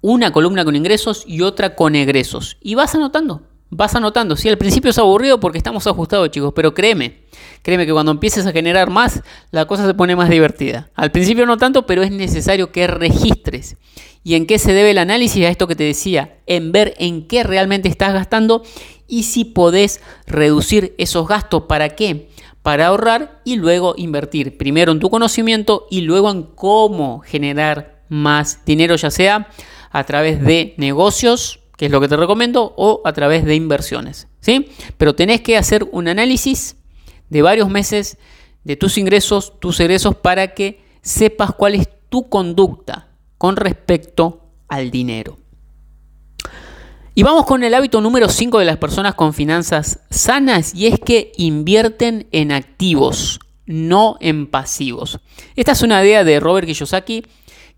una 0.02 0.32
columna 0.32 0.64
con 0.64 0.76
ingresos 0.76 1.24
y 1.26 1.42
otra 1.42 1.76
con 1.76 1.96
egresos. 1.96 2.58
Y 2.62 2.76
vas 2.76 2.94
anotando 2.94 3.42
vas 3.76 3.96
anotando. 3.96 4.36
Sí, 4.36 4.50
al 4.50 4.58
principio 4.58 4.92
es 4.92 4.98
aburrido 4.98 5.40
porque 5.40 5.58
estamos 5.58 5.86
ajustados, 5.88 6.30
chicos, 6.30 6.54
pero 6.56 6.74
créeme, 6.74 7.24
créeme 7.62 7.86
que 7.86 7.92
cuando 7.92 8.12
empieces 8.12 8.46
a 8.46 8.52
generar 8.52 8.90
más, 8.90 9.22
la 9.52 9.66
cosa 9.66 9.86
se 9.86 9.94
pone 9.94 10.16
más 10.16 10.30
divertida. 10.30 10.90
Al 10.96 11.12
principio 11.12 11.46
no 11.46 11.58
tanto, 11.58 11.86
pero 11.86 12.04
es 12.04 12.12
necesario 12.12 12.72
que 12.72 12.88
registres. 12.88 13.78
¿Y 14.24 14.36
en 14.36 14.46
qué 14.46 14.58
se 14.58 14.74
debe 14.74 14.92
el 14.92 14.98
análisis? 15.00 15.46
A 15.46 15.50
esto 15.50 15.68
que 15.68 15.76
te 15.76 15.84
decía, 15.84 16.38
en 16.46 16.72
ver 16.72 16.94
en 16.98 17.28
qué 17.28 17.44
realmente 17.44 17.90
estás 17.90 18.14
gastando 18.14 18.64
y 19.08 19.24
si 19.24 19.44
podés 19.44 20.02
reducir 20.28 20.96
esos 20.98 21.28
gastos. 21.28 21.64
¿Para 21.64 21.90
qué? 21.90 22.30
Para 22.64 22.88
ahorrar 22.88 23.42
y 23.44 23.58
luego 23.58 23.94
invertir. 23.98 24.58
Primero 24.58 24.92
en 24.92 25.00
tu 25.00 25.10
conocimiento 25.10 25.86
y 25.92 26.02
luego 26.02 26.32
en 26.32 26.44
cómo 26.44 27.20
generar 27.20 28.04
más 28.10 28.66
dinero, 28.66 28.96
ya 28.96 29.12
sea 29.12 29.50
a 29.92 30.04
través 30.06 30.42
de 30.42 30.74
negocios 30.78 31.60
que 31.78 31.88
es 31.88 31.92
lo 31.92 32.00
que 32.00 32.08
te 32.08 32.18
recomiendo, 32.18 32.74
o 32.78 33.02
a 33.04 33.14
través 33.14 33.46
de 33.46 33.56
inversiones. 33.56 34.28
¿sí? 34.40 34.70
Pero 34.98 35.16
tenés 35.16 35.42
que 35.42 35.58
hacer 35.58 35.88
un 35.92 36.08
análisis 36.08 36.78
de 37.30 37.42
varios 37.42 37.70
meses 37.70 38.18
de 38.64 38.76
tus 38.76 38.98
ingresos, 38.98 39.60
tus 39.60 39.80
egresos, 39.80 40.16
para 40.16 40.54
que 40.54 40.84
sepas 41.02 41.52
cuál 41.54 41.76
es 41.76 41.90
tu 42.10 42.30
conducta 42.30 43.10
con 43.38 43.56
respecto 43.56 44.52
al 44.68 44.92
dinero. 44.92 45.38
Y 47.16 47.22
vamos 47.22 47.46
con 47.46 47.64
el 47.64 47.76
hábito 47.76 48.02
número 48.02 48.28
5 48.28 48.58
de 48.58 48.66
las 48.66 48.78
personas 48.78 49.14
con 49.14 49.36
finanzas 49.36 50.00
sanas 50.10 50.74
y 50.74 50.88
es 50.88 51.00
que 51.00 51.32
invierten 51.38 52.28
en 52.32 52.52
activos, 52.52 53.40
no 53.68 54.18
en 54.20 54.48
pasivos. 54.48 55.20
Esta 55.56 55.74
es 55.74 55.84
una 55.84 56.04
idea 56.04 56.24
de 56.24 56.40
Robert 56.40 56.66
Kiyosaki 56.66 57.24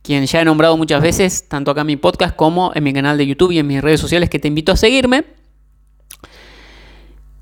quien 0.02 0.26
ya 0.26 0.40
he 0.40 0.46
nombrado 0.46 0.78
muchas 0.78 1.02
veces, 1.02 1.50
tanto 1.50 1.72
acá 1.72 1.82
en 1.82 1.88
mi 1.88 1.98
podcast 1.98 2.36
como 2.36 2.72
en 2.76 2.84
mi 2.84 2.94
canal 2.94 3.18
de 3.18 3.26
YouTube 3.26 3.52
y 3.52 3.60
en 3.60 3.68
mis 3.68 3.82
redes 3.82 4.00
sociales, 4.00 4.30
que 4.30 4.38
te 4.38 4.48
invito 4.48 4.72
a 4.72 4.78
seguirme. 4.78 5.26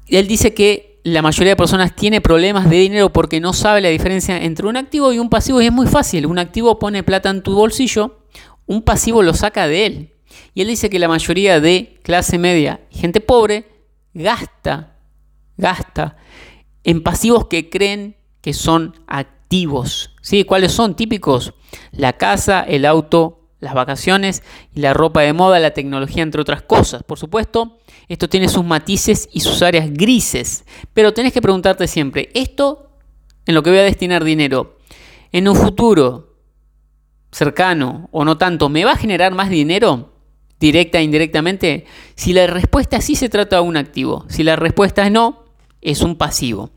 Él 0.08 0.28
dice 0.28 0.54
que 0.54 1.02
la 1.04 1.22
mayoría 1.22 1.52
de 1.52 1.58
personas 1.58 1.94
tiene 1.94 2.22
problemas 2.22 2.70
de 2.70 2.78
dinero 2.78 3.12
porque 3.12 3.42
no 3.42 3.52
sabe 3.52 3.82
la 3.82 3.90
diferencia 3.90 4.42
entre 4.42 4.66
un 4.66 4.78
activo 4.78 5.12
y 5.12 5.20
un 5.20 5.30
pasivo 5.30 5.62
y 5.62 5.66
es 5.66 5.74
muy 5.74 5.88
fácil. 5.88 6.26
Un 6.26 6.40
activo 6.40 6.80
pone 6.80 7.04
plata 7.04 7.30
en 7.30 7.44
tu 7.44 7.54
bolsillo, 7.54 8.24
un 8.66 8.82
pasivo 8.82 9.22
lo 9.22 9.34
saca 9.34 9.68
de 9.68 9.86
él. 9.86 10.13
Y 10.54 10.62
él 10.62 10.68
dice 10.68 10.90
que 10.90 11.00
la 11.00 11.08
mayoría 11.08 11.60
de 11.60 12.00
clase 12.04 12.38
media 12.38 12.82
y 12.92 13.00
gente 13.00 13.22
pobre 13.22 13.66
gasta, 14.14 14.98
gasta 15.58 16.18
en 16.84 17.02
pasivos 17.04 17.48
que 17.48 17.70
creen 17.70 18.18
que 18.42 18.54
son 18.54 18.96
activos 19.08 19.44
¿sí? 20.22 20.44
¿Cuáles 20.44 20.72
son 20.72 20.96
típicos? 20.96 21.54
La 21.92 22.14
casa, 22.14 22.62
el 22.62 22.86
auto, 22.86 23.50
las 23.60 23.74
vacaciones 23.74 24.44
la 24.74 24.94
ropa 24.94 25.22
de 25.22 25.34
moda, 25.34 25.60
la 25.60 25.72
tecnología, 25.72 26.24
entre 26.24 26.42
otras 26.42 26.64
cosas. 26.64 27.04
Por 27.04 27.20
supuesto, 27.20 27.78
esto 28.08 28.28
tiene 28.28 28.50
sus 28.50 28.66
matices 28.66 29.30
y 29.32 29.42
sus 29.42 29.62
áreas 29.62 29.92
grises, 29.92 30.66
pero 30.94 31.14
tenés 31.14 31.34
que 31.34 31.42
preguntarte 31.42 31.88
siempre, 31.88 32.30
¿esto 32.34 32.90
en 33.46 33.56
lo 33.56 33.64
que 33.64 33.70
voy 33.70 33.80
a 33.80 33.84
destinar 33.84 34.24
dinero, 34.24 34.80
en 35.32 35.48
un 35.48 35.56
futuro 35.56 36.36
cercano 37.32 38.10
o 38.12 38.26
no 38.26 38.38
tanto, 38.38 38.70
me 38.70 38.86
va 38.86 38.92
a 38.92 38.98
generar 38.98 39.34
más 39.34 39.50
dinero? 39.50 40.13
Directa 40.64 41.00
e 41.00 41.04
indirectamente, 41.04 41.84
si 42.16 42.32
la 42.32 42.48
respuesta 42.48 43.02
sí 43.02 43.18
se 43.18 43.28
trata 43.28 43.58
de 43.58 43.64
un 43.64 43.76
activo, 43.76 44.24
si 44.30 44.44
la 44.44 44.56
respuesta 44.56 45.06
es 45.06 45.12
no, 45.12 45.44
es 45.82 46.00
un 46.02 46.16
pasivo. 46.16 46.70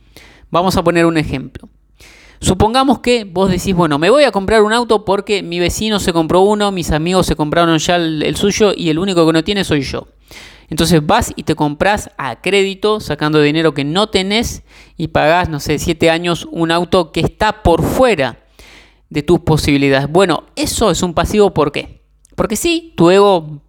Vamos 0.50 0.76
a 0.76 0.82
poner 0.82 1.06
un 1.06 1.16
ejemplo. 1.16 1.68
Supongamos 2.40 2.98
que 2.98 3.22
vos 3.22 3.48
decís, 3.48 3.76
bueno, 3.76 4.00
me 4.00 4.10
voy 4.10 4.24
a 4.24 4.32
comprar 4.32 4.62
un 4.62 4.72
auto 4.72 5.04
porque 5.04 5.44
mi 5.44 5.60
vecino 5.60 6.00
se 6.00 6.12
compró 6.12 6.40
uno, 6.40 6.72
mis 6.72 6.90
amigos 6.90 7.26
se 7.26 7.36
compraron 7.36 7.78
ya 7.78 7.94
el, 7.94 8.34
suyo 8.34 8.72
y 8.76 8.88
el 8.88 8.98
único 8.98 9.24
que 9.24 9.32
no 9.32 9.44
tiene 9.44 9.62
soy 9.62 9.82
yo. 9.82 10.08
Entonces 10.68 11.06
vas 11.06 11.32
y 11.36 11.44
te 11.44 11.54
compras 11.54 12.10
a 12.18 12.42
crédito, 12.42 12.98
sacando 12.98 13.40
dinero 13.40 13.72
que 13.72 13.84
no 13.84 14.08
tenés 14.08 14.64
y 14.96 15.06
pagás, 15.08 15.48
no 15.48 15.60
sé, 15.60 15.78
7 15.78 16.10
años 16.10 16.48
un 16.50 16.72
auto 16.72 17.12
que 17.12 17.20
está 17.20 17.62
por 17.62 17.84
fuera 17.84 18.46
de 19.10 19.22
tus 19.22 19.38
posibilidades. 19.38 20.10
Bueno, 20.10 20.42
eso 20.56 20.90
es 20.90 21.04
un 21.04 21.14
pasivo, 21.14 21.54
¿por 21.54 21.70
qué? 21.70 22.02
Porque 22.34 22.56
sí, 22.56 22.92
tu 22.96 23.10
ego, 23.10 23.62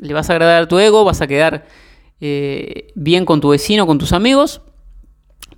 le 0.00 0.14
vas 0.14 0.30
a 0.30 0.34
agradar 0.34 0.62
a 0.62 0.68
tu 0.68 0.78
ego, 0.78 1.04
vas 1.04 1.20
a 1.20 1.26
quedar 1.26 1.66
eh, 2.20 2.92
bien 2.94 3.24
con 3.24 3.40
tu 3.40 3.50
vecino, 3.50 3.86
con 3.86 3.98
tus 3.98 4.12
amigos, 4.12 4.60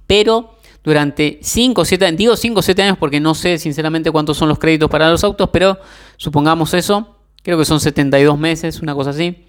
pero 0.07 0.57
durante 0.83 1.41
5 1.43 1.81
o 1.81 1.85
7 1.85 2.07
años, 2.07 2.19
digo 2.19 2.37
5 2.37 2.61
o 2.61 2.63
7 2.63 2.83
años 2.83 2.99
porque 2.99 3.19
no 3.21 3.35
sé 3.35 3.59
sinceramente 3.59 4.11
cuántos 4.11 4.37
son 4.37 4.49
los 4.49 4.59
créditos 4.59 4.89
para 4.89 5.11
los 5.11 5.25
autos, 5.25 5.51
pero 5.53 5.79
supongamos 6.17 6.75
eso, 6.75 7.19
creo 7.43 7.59
que 7.59 7.65
son 7.65 7.81
72 7.81 8.39
meses, 8.39 8.81
una 8.81 8.95
cosa 8.95 9.11
así. 9.11 9.47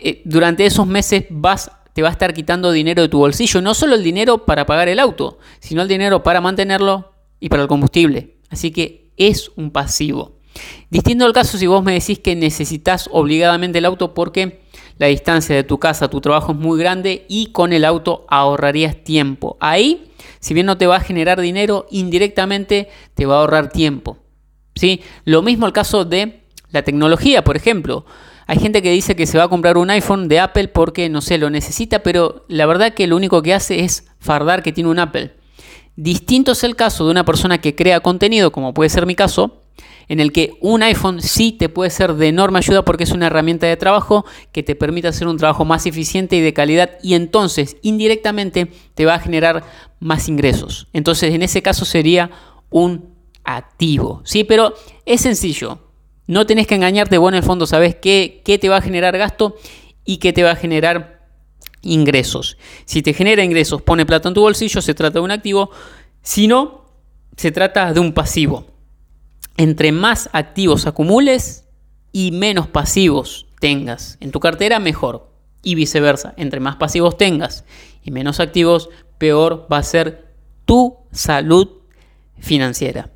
Eh, 0.00 0.22
durante 0.24 0.66
esos 0.66 0.86
meses 0.86 1.24
vas, 1.30 1.70
te 1.92 2.02
va 2.02 2.08
a 2.08 2.12
estar 2.12 2.34
quitando 2.34 2.72
dinero 2.72 3.02
de 3.02 3.08
tu 3.08 3.18
bolsillo, 3.18 3.62
no 3.62 3.74
solo 3.74 3.94
el 3.94 4.02
dinero 4.02 4.44
para 4.44 4.66
pagar 4.66 4.88
el 4.88 4.98
auto, 4.98 5.38
sino 5.60 5.82
el 5.82 5.88
dinero 5.88 6.22
para 6.22 6.40
mantenerlo 6.40 7.12
y 7.40 7.48
para 7.48 7.62
el 7.62 7.68
combustible. 7.68 8.36
Así 8.50 8.70
que 8.70 9.12
es 9.16 9.50
un 9.56 9.70
pasivo. 9.70 10.35
Distinto 10.90 11.24
al 11.24 11.32
caso 11.32 11.58
si 11.58 11.66
vos 11.66 11.82
me 11.82 11.92
decís 11.92 12.18
que 12.18 12.36
necesitas 12.36 13.08
obligadamente 13.12 13.78
el 13.78 13.84
auto 13.84 14.14
porque 14.14 14.62
la 14.98 15.06
distancia 15.08 15.54
de 15.54 15.64
tu 15.64 15.78
casa 15.78 16.06
a 16.06 16.10
tu 16.10 16.20
trabajo 16.20 16.52
es 16.52 16.58
muy 16.58 16.78
grande 16.78 17.26
y 17.28 17.52
con 17.52 17.72
el 17.72 17.84
auto 17.84 18.24
ahorrarías 18.28 19.02
tiempo. 19.04 19.56
Ahí 19.60 20.06
si 20.40 20.54
bien 20.54 20.66
no 20.66 20.78
te 20.78 20.86
va 20.86 20.96
a 20.96 21.00
generar 21.00 21.40
dinero, 21.40 21.86
indirectamente 21.90 22.88
te 23.14 23.26
va 23.26 23.36
a 23.36 23.40
ahorrar 23.40 23.70
tiempo. 23.70 24.18
¿sí? 24.74 25.02
Lo 25.24 25.42
mismo 25.42 25.66
el 25.66 25.72
caso 25.72 26.04
de 26.04 26.44
la 26.70 26.82
tecnología, 26.82 27.42
por 27.42 27.56
ejemplo. 27.56 28.04
Hay 28.46 28.58
gente 28.60 28.80
que 28.80 28.92
dice 28.92 29.16
que 29.16 29.26
se 29.26 29.38
va 29.38 29.44
a 29.44 29.48
comprar 29.48 29.76
un 29.76 29.90
iPhone 29.90 30.28
de 30.28 30.38
Apple 30.38 30.68
porque, 30.68 31.08
no 31.08 31.20
sé, 31.20 31.38
lo 31.38 31.50
necesita, 31.50 32.04
pero 32.04 32.44
la 32.48 32.66
verdad 32.66 32.94
que 32.94 33.08
lo 33.08 33.16
único 33.16 33.42
que 33.42 33.54
hace 33.54 33.80
es 33.80 34.06
fardar 34.20 34.62
que 34.62 34.72
tiene 34.72 34.90
un 34.90 35.00
Apple. 35.00 35.34
Distinto 35.96 36.52
es 36.52 36.62
el 36.62 36.76
caso 36.76 37.04
de 37.06 37.10
una 37.10 37.24
persona 37.24 37.60
que 37.60 37.74
crea 37.74 37.98
contenido, 37.98 38.52
como 38.52 38.72
puede 38.72 38.90
ser 38.90 39.04
mi 39.04 39.16
caso, 39.16 39.62
en 40.08 40.20
el 40.20 40.32
que 40.32 40.56
un 40.60 40.82
iPhone 40.82 41.20
sí 41.20 41.52
te 41.52 41.68
puede 41.68 41.90
ser 41.90 42.14
de 42.14 42.28
enorme 42.28 42.58
ayuda 42.58 42.84
porque 42.84 43.04
es 43.04 43.12
una 43.12 43.26
herramienta 43.26 43.66
de 43.66 43.76
trabajo 43.76 44.24
que 44.52 44.62
te 44.62 44.74
permite 44.74 45.08
hacer 45.08 45.26
un 45.28 45.36
trabajo 45.36 45.64
más 45.64 45.86
eficiente 45.86 46.36
y 46.36 46.40
de 46.40 46.52
calidad 46.52 46.90
y 47.02 47.14
entonces 47.14 47.76
indirectamente 47.82 48.70
te 48.94 49.04
va 49.04 49.14
a 49.14 49.20
generar 49.20 49.64
más 50.00 50.28
ingresos. 50.28 50.88
Entonces 50.92 51.34
en 51.34 51.42
ese 51.42 51.62
caso 51.62 51.84
sería 51.84 52.30
un 52.70 53.14
activo, 53.44 54.22
¿sí? 54.24 54.44
Pero 54.44 54.74
es 55.04 55.20
sencillo, 55.20 55.80
no 56.26 56.46
tenés 56.46 56.66
que 56.66 56.74
engañarte, 56.74 57.18
vos 57.18 57.30
en 57.32 57.36
el 57.36 57.42
fondo 57.42 57.66
sabes 57.66 57.96
qué, 57.96 58.42
qué 58.44 58.58
te 58.58 58.68
va 58.68 58.78
a 58.78 58.82
generar 58.82 59.16
gasto 59.16 59.56
y 60.04 60.18
qué 60.18 60.32
te 60.32 60.42
va 60.42 60.52
a 60.52 60.56
generar 60.56 61.26
ingresos. 61.82 62.58
Si 62.84 63.02
te 63.02 63.12
genera 63.12 63.44
ingresos, 63.44 63.82
pone 63.82 64.06
plata 64.06 64.28
en 64.28 64.34
tu 64.34 64.40
bolsillo, 64.40 64.82
se 64.82 64.94
trata 64.94 65.18
de 65.18 65.24
un 65.24 65.30
activo, 65.30 65.70
si 66.22 66.48
no, 66.48 66.86
se 67.36 67.52
trata 67.52 67.92
de 67.92 68.00
un 68.00 68.12
pasivo 68.12 68.75
entre 69.56 69.92
más 69.92 70.28
activos 70.32 70.86
acumules 70.86 71.64
y 72.12 72.32
menos 72.32 72.66
pasivos 72.66 73.46
tengas 73.60 74.16
en 74.20 74.30
tu 74.30 74.40
cartera, 74.40 74.78
mejor. 74.78 75.30
Y 75.62 75.74
viceversa, 75.74 76.32
entre 76.36 76.60
más 76.60 76.76
pasivos 76.76 77.16
tengas 77.16 77.64
y 78.04 78.12
menos 78.12 78.38
activos, 78.38 78.88
peor 79.18 79.66
va 79.72 79.78
a 79.78 79.82
ser 79.82 80.32
tu 80.64 80.96
salud 81.10 81.68
financiera. 82.38 83.10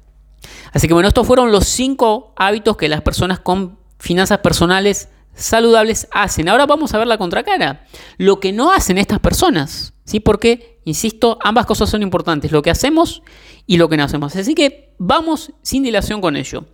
Así 0.73 0.89
que 0.89 0.95
bueno, 0.95 1.09
estos 1.09 1.27
fueron 1.27 1.53
los 1.53 1.67
cinco 1.67 2.33
hábitos 2.37 2.77
que 2.77 2.89
las 2.89 3.03
personas 3.03 3.39
con 3.39 3.79
finanzas 3.99 4.39
personales 4.39 5.09
saludables 5.41 6.09
hacen. 6.11 6.49
Ahora 6.49 6.67
vamos 6.67 6.95
a 6.95 6.99
ver 6.99 7.07
la 7.07 7.19
contracara. 7.19 7.87
Lo 8.19 8.41
que 8.41 8.53
no 8.53 8.73
hacen 8.73 8.99
estas 8.99 9.19
personas. 9.19 9.95
¿Sí? 10.05 10.21
Porque, 10.21 10.81
insisto, 10.85 11.39
ambas 11.43 11.67
cosas 11.67 11.89
son 11.89 12.03
importantes. 12.03 12.53
Lo 12.53 12.63
que 12.63 12.71
hacemos 12.71 13.23
y 13.67 13.77
lo 13.77 13.89
que 13.89 13.97
no 13.97 14.05
hacemos. 14.05 14.35
Así 14.37 14.55
que 14.55 14.95
vamos 14.99 15.53
sin 15.63 15.83
dilación 15.83 16.21
con 16.21 16.37
ello. 16.37 16.65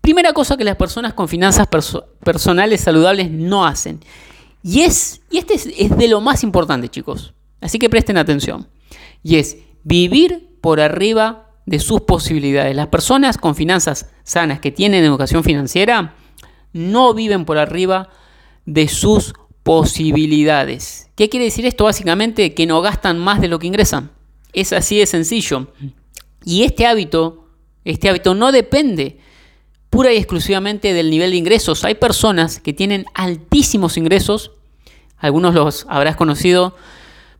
Primera 0.00 0.32
cosa 0.32 0.56
que 0.56 0.64
las 0.64 0.76
personas 0.76 1.14
con 1.14 1.28
finanzas 1.28 1.68
personales 2.24 2.80
saludables 2.80 3.30
no 3.30 3.66
hacen. 3.66 4.00
Y, 4.62 4.80
es, 4.80 5.22
y 5.30 5.38
este 5.38 5.54
es 5.54 5.96
de 5.96 6.08
lo 6.08 6.20
más 6.20 6.42
importante, 6.42 6.88
chicos. 6.88 7.34
Así 7.60 7.78
que 7.78 7.90
presten 7.90 8.16
atención. 8.16 8.68
Y 9.22 9.36
es 9.36 9.58
vivir 9.84 10.56
por 10.60 10.80
arriba 10.80 11.50
de 11.66 11.78
sus 11.78 12.00
posibilidades. 12.02 12.74
Las 12.74 12.88
personas 12.88 13.38
con 13.38 13.54
finanzas 13.54 14.10
sanas 14.24 14.60
que 14.60 14.72
tienen 14.72 15.04
educación 15.04 15.44
financiera 15.44 16.14
no 16.72 17.14
viven 17.14 17.44
por 17.44 17.58
arriba 17.58 18.08
de 18.66 18.88
sus 18.88 19.34
posibilidades. 19.62 21.10
¿Qué 21.16 21.28
quiere 21.28 21.46
decir 21.46 21.66
esto? 21.66 21.84
Básicamente 21.84 22.54
que 22.54 22.66
no 22.66 22.80
gastan 22.80 23.18
más 23.18 23.40
de 23.40 23.48
lo 23.48 23.58
que 23.58 23.66
ingresan. 23.66 24.10
Es 24.52 24.72
así 24.72 24.98
de 24.98 25.06
sencillo. 25.06 25.68
Y 26.44 26.62
este 26.62 26.86
hábito, 26.86 27.46
este 27.84 28.08
hábito 28.08 28.34
no 28.34 28.52
depende 28.52 29.18
pura 29.90 30.12
y 30.12 30.16
exclusivamente 30.16 30.92
del 30.92 31.10
nivel 31.10 31.32
de 31.32 31.36
ingresos. 31.36 31.84
Hay 31.84 31.96
personas 31.96 32.60
que 32.60 32.72
tienen 32.72 33.04
altísimos 33.14 33.96
ingresos, 33.96 34.52
algunos 35.18 35.54
los 35.54 35.86
habrás 35.88 36.16
conocido 36.16 36.74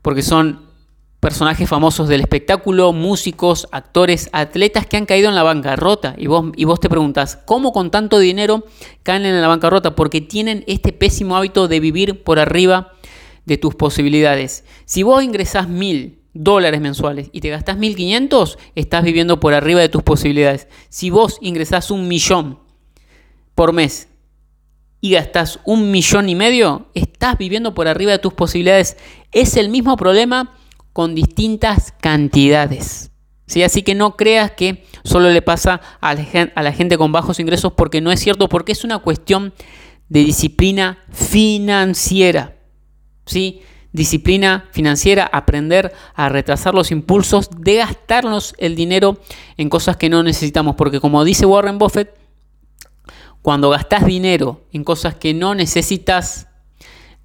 porque 0.03 0.23
son 0.23 0.70
personajes 1.21 1.69
famosos 1.69 2.09
del 2.09 2.23
espectáculo, 2.23 2.93
músicos, 2.93 3.69
actores, 3.73 4.31
atletas 4.33 4.87
que 4.87 4.97
han 4.97 5.07
caído 5.07 5.29
en 5.29 5.35
la 5.35 5.43
bancarrota. 5.43 6.15
Y 6.17 6.27
vos, 6.27 6.47
y 6.57 6.65
vos 6.65 6.81
te 6.81 6.89
preguntas, 6.89 7.39
¿cómo 7.45 7.73
con 7.73 7.91
tanto 7.91 8.19
dinero 8.19 8.65
caen 9.03 9.27
en 9.27 9.41
la 9.41 9.49
bancarrota? 9.49 9.95
Porque 9.95 10.23
tienen 10.23 10.65
este 10.67 10.93
pésimo 10.93 11.37
hábito 11.37 11.69
de 11.69 11.79
vivir 11.79 12.25
por 12.25 12.39
arriba 12.39 12.93
de 13.45 13.59
tus 13.59 13.75
posibilidades. 13.75 14.65
Si 14.87 15.03
vos 15.03 15.23
ingresás 15.23 15.69
mil 15.69 16.23
dólares 16.33 16.81
mensuales 16.81 17.29
y 17.33 17.41
te 17.41 17.51
gastás 17.51 17.77
1500, 17.77 18.59
estás 18.75 19.05
viviendo 19.05 19.41
por 19.41 19.53
arriba 19.53 19.81
de 19.81 19.89
tus 19.91 20.03
posibilidades. 20.03 20.69
Si 20.89 21.11
vos 21.11 21.39
ingresás 21.43 21.91
un 21.91 22.09
millón 22.09 22.61
por 23.55 23.75
mes 23.75 24.09
y 25.03 25.13
gastás 25.13 25.61
un 25.65 25.91
millón 25.91 26.29
y 26.31 26.35
medio, 26.35 26.89
estás 26.95 27.37
viviendo 27.37 27.75
por 27.75 27.89
arriba 27.89 28.13
de 28.13 28.19
tus 28.19 28.33
posibilidades. 28.33 28.97
Es 29.33 29.57
el 29.57 29.69
mismo 29.69 29.97
problema 29.97 30.55
con 31.01 31.15
distintas 31.15 31.95
cantidades. 31.99 33.11
¿sí? 33.47 33.63
Así 33.63 33.81
que 33.81 33.95
no 33.95 34.19
creas 34.19 34.51
que 34.51 34.85
solo 35.03 35.31
le 35.31 35.41
pasa 35.41 35.81
a 35.99 36.13
la, 36.15 36.73
gente, 36.73 36.99
con 36.99 37.11
bajos 37.11 37.41
ingresos 37.41 37.73
porque 37.73 38.03
no 38.03 38.13
es 38.13 38.21
cierto, 38.21 38.51
porque 38.51 38.73
es 38.73 38.85
una 38.85 38.99
cuestión 38.99 39.55
de 40.11 40.25
disciplina 40.25 40.99
financiera. 41.11 42.59
¿sí? 43.25 43.63
Disciplina 43.95 44.69
financiera, 44.73 45.25
aprender 45.33 45.91
a 46.15 46.29
retrasar 46.29 46.75
los 46.75 46.91
impulsos 46.91 47.49
de 47.57 47.77
gastarnos 47.77 48.53
el 48.59 48.77
dinero 48.77 49.19
en 49.57 49.71
cosas 49.71 49.97
que 49.97 50.11
no 50.11 50.23
necesitamos. 50.23 50.75
Porque 50.77 51.01
como 51.01 51.25
dice 51.25 51.47
Warren 51.47 51.79
Buffett, 51.79 52.15
cuando 53.41 53.71
gastas 53.71 54.05
dinero 54.05 54.67
en 54.71 54.85
cosas 54.85 55.15
que 55.15 55.33
no 55.33 55.55
necesitas, 55.55 56.49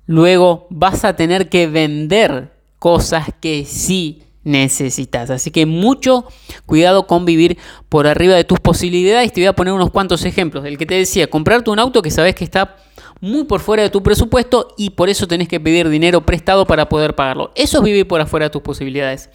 luego 0.05 0.65
vas 0.70 1.03
a 1.03 1.17
tener 1.17 1.50
que 1.50 1.67
vender 1.67 2.54
cosas 2.86 3.30
que 3.42 3.65
sí 3.65 4.22
necesitas. 4.44 5.32
Así 5.32 5.50
que 5.50 5.65
mucho 5.65 6.27
cuidado 6.68 7.08
con 7.08 7.25
vivir 7.25 7.58
por 7.89 8.06
arriba 8.06 8.36
de 8.36 8.44
tus 8.44 8.60
posibilidades. 8.60 9.33
Te 9.33 9.42
voy 9.42 9.48
a 9.48 9.53
poner 9.53 9.74
unos 9.74 9.90
cuantos 9.90 10.24
ejemplos. 10.24 10.64
El 10.66 10.77
que 10.77 10.86
te 10.86 10.94
decía, 10.94 11.27
comprarte 11.27 11.72
un 11.72 11.79
auto 11.79 12.03
que 12.03 12.12
sabes 12.12 12.36
que 12.36 12.44
está 12.44 12.75
muy 13.22 13.46
por 13.46 13.59
fuera 13.59 13.81
de 13.81 13.90
tu 13.90 14.03
presupuesto 14.03 14.68
y 14.77 14.92
por 14.92 15.09
eso 15.09 15.27
tenés 15.27 15.48
que 15.48 15.59
pedir 15.59 15.90
dinero 15.90 16.27
prestado 16.27 16.68
para 16.68 16.88
poder 16.88 17.16
pagarlo. 17.16 17.51
Eso 17.55 17.79
es 17.79 17.83
vivir 17.83 18.07
por 18.07 18.22
afuera 18.22 18.46
de 18.46 18.50
tus 18.51 18.62
posibilidades. 18.62 19.31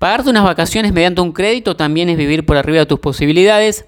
Pagarte 0.00 0.28
unas 0.28 0.42
vacaciones 0.42 0.92
mediante 0.92 1.20
un 1.20 1.30
crédito 1.30 1.76
también 1.76 2.08
es 2.08 2.16
vivir 2.16 2.44
por 2.44 2.56
arriba 2.56 2.80
de 2.80 2.86
tus 2.86 2.98
posibilidades. 2.98 3.84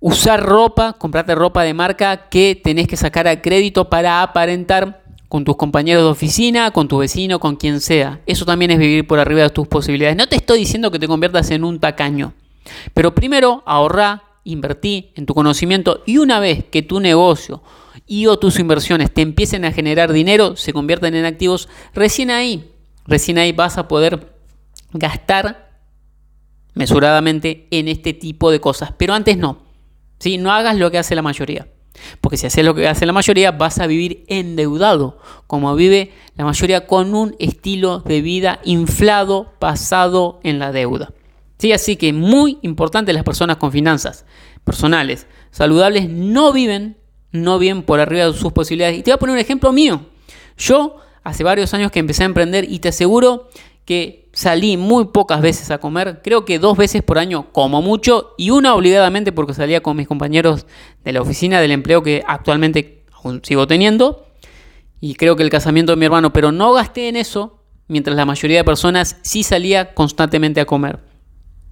Usar 0.00 0.42
ropa, 0.42 0.92
comprarte 0.92 1.34
ropa 1.34 1.62
de 1.62 1.72
marca 1.72 2.28
que 2.28 2.60
tenés 2.62 2.88
que 2.88 2.98
sacar 2.98 3.26
a 3.26 3.40
crédito 3.40 3.88
para 3.88 4.22
aparentar 4.22 5.01
con 5.32 5.44
tus 5.44 5.56
compañeros 5.56 6.04
de 6.04 6.10
oficina, 6.10 6.72
con 6.72 6.88
tu 6.88 6.98
vecino, 6.98 7.40
con 7.40 7.56
quien 7.56 7.80
sea. 7.80 8.20
Eso 8.26 8.44
también 8.44 8.70
es 8.70 8.78
vivir 8.78 9.06
por 9.06 9.18
arriba 9.18 9.40
de 9.40 9.48
tus 9.48 9.66
posibilidades. 9.66 10.14
No 10.14 10.26
te 10.26 10.36
estoy 10.36 10.58
diciendo 10.58 10.90
que 10.90 10.98
te 10.98 11.08
conviertas 11.08 11.50
en 11.52 11.64
un 11.64 11.80
tacaño, 11.80 12.34
pero 12.92 13.14
primero 13.14 13.62
ahorra, 13.64 14.24
invertí 14.44 15.10
en 15.14 15.24
tu 15.24 15.32
conocimiento 15.32 16.02
y 16.04 16.18
una 16.18 16.38
vez 16.38 16.64
que 16.64 16.82
tu 16.82 17.00
negocio 17.00 17.62
y 18.06 18.26
o 18.26 18.38
tus 18.38 18.58
inversiones 18.58 19.10
te 19.10 19.22
empiecen 19.22 19.64
a 19.64 19.72
generar 19.72 20.12
dinero, 20.12 20.54
se 20.54 20.74
convierten 20.74 21.14
en 21.14 21.24
activos, 21.24 21.66
recién 21.94 22.30
ahí, 22.30 22.70
recién 23.06 23.38
ahí 23.38 23.52
vas 23.52 23.78
a 23.78 23.88
poder 23.88 24.36
gastar 24.92 25.80
mesuradamente 26.74 27.68
en 27.70 27.88
este 27.88 28.12
tipo 28.12 28.50
de 28.50 28.60
cosas. 28.60 28.92
Pero 28.98 29.14
antes 29.14 29.38
no. 29.38 29.62
¿sí? 30.18 30.36
No 30.36 30.52
hagas 30.52 30.76
lo 30.76 30.90
que 30.90 30.98
hace 30.98 31.14
la 31.14 31.22
mayoría. 31.22 31.68
Porque 32.20 32.36
si 32.36 32.46
haces 32.46 32.64
lo 32.64 32.74
que 32.74 32.88
hace 32.88 33.06
la 33.06 33.12
mayoría, 33.12 33.52
vas 33.52 33.78
a 33.78 33.86
vivir 33.86 34.24
endeudado, 34.28 35.18
como 35.46 35.74
vive 35.74 36.12
la 36.36 36.44
mayoría 36.44 36.86
con 36.86 37.14
un 37.14 37.36
estilo 37.38 38.00
de 38.00 38.22
vida 38.22 38.60
inflado, 38.64 39.52
basado 39.60 40.40
en 40.42 40.58
la 40.58 40.72
deuda. 40.72 41.12
¿Sí? 41.58 41.72
Así 41.72 41.96
que 41.96 42.12
muy 42.12 42.58
importante 42.62 43.12
las 43.12 43.24
personas 43.24 43.56
con 43.56 43.70
finanzas 43.70 44.24
personales 44.64 45.26
saludables 45.50 46.08
no 46.08 46.52
viven, 46.52 46.96
no 47.30 47.58
viven 47.58 47.82
por 47.82 48.00
arriba 48.00 48.26
de 48.26 48.32
sus 48.32 48.52
posibilidades. 48.52 48.98
Y 48.98 49.02
te 49.02 49.10
voy 49.10 49.16
a 49.16 49.18
poner 49.18 49.34
un 49.34 49.40
ejemplo 49.40 49.72
mío. 49.72 50.06
Yo 50.56 50.96
hace 51.22 51.44
varios 51.44 51.72
años 51.74 51.92
que 51.92 52.00
empecé 52.00 52.24
a 52.24 52.26
emprender 52.26 52.66
y 52.68 52.80
te 52.80 52.88
aseguro 52.88 53.48
que 53.84 54.28
salí 54.32 54.76
muy 54.76 55.06
pocas 55.06 55.40
veces 55.40 55.70
a 55.70 55.78
comer, 55.78 56.20
creo 56.22 56.44
que 56.44 56.58
dos 56.58 56.76
veces 56.76 57.02
por 57.02 57.18
año 57.18 57.52
como 57.52 57.82
mucho 57.82 58.34
y 58.38 58.50
una 58.50 58.74
obligadamente 58.74 59.32
porque 59.32 59.54
salía 59.54 59.82
con 59.82 59.96
mis 59.96 60.08
compañeros 60.08 60.66
de 61.04 61.12
la 61.12 61.20
oficina 61.20 61.60
del 61.60 61.72
empleo 61.72 62.02
que 62.02 62.22
actualmente 62.26 63.04
aún 63.12 63.40
sigo 63.44 63.66
teniendo 63.66 64.26
y 65.00 65.14
creo 65.14 65.36
que 65.36 65.42
el 65.42 65.50
casamiento 65.50 65.92
de 65.92 65.96
mi 65.96 66.04
hermano, 66.06 66.32
pero 66.32 66.52
no 66.52 66.72
gasté 66.72 67.08
en 67.08 67.16
eso 67.16 67.58
mientras 67.88 68.16
la 68.16 68.24
mayoría 68.24 68.58
de 68.58 68.64
personas 68.64 69.18
sí 69.22 69.42
salía 69.42 69.94
constantemente 69.94 70.60
a 70.60 70.64
comer. 70.64 71.00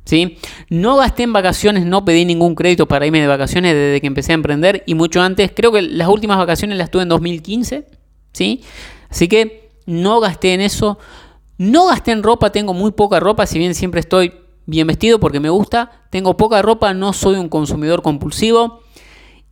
¿Sí? 0.05 0.39
No 0.69 0.97
gasté 0.97 1.23
en 1.23 1.33
vacaciones, 1.33 1.87
no 1.87 2.05
pedí 2.05 2.25
ningún 2.25 2.57
crédito 2.57 2.89
para 2.89 3.07
irme 3.07 3.21
de 3.21 3.29
vacaciones 3.29 3.75
desde 3.75 4.01
que 4.01 4.07
empecé 4.09 4.33
a 4.33 4.35
emprender 4.35 4.83
y 4.87 4.95
mucho 4.95 5.23
antes, 5.23 5.53
creo 5.55 5.71
que 5.71 5.83
las 5.83 6.09
últimas 6.09 6.39
vacaciones 6.39 6.77
las 6.79 6.91
tuve 6.91 7.03
en 7.03 7.11
2015, 7.11 7.87
¿sí? 8.33 8.63
Así 9.09 9.29
que 9.29 9.71
no 9.87 10.19
gasté 10.19 10.55
en 10.55 10.63
eso, 10.63 10.99
no 11.61 11.89
gasté 11.89 12.13
en 12.13 12.23
ropa, 12.23 12.53
tengo 12.53 12.73
muy 12.73 12.91
poca 12.91 13.21
ropa, 13.21 13.47
si 13.47 13.59
bien 13.59 13.75
siempre 13.75 14.01
estoy 14.01 14.33
bien 14.65 14.87
vestido 14.87 15.21
porque 15.21 15.41
me 15.41 15.51
gusta. 15.51 16.07
Tengo 16.09 16.35
poca 16.35 16.63
ropa, 16.63 16.95
no 16.95 17.13
soy 17.13 17.37
un 17.37 17.51
consumidor 17.51 18.01
compulsivo 18.01 18.81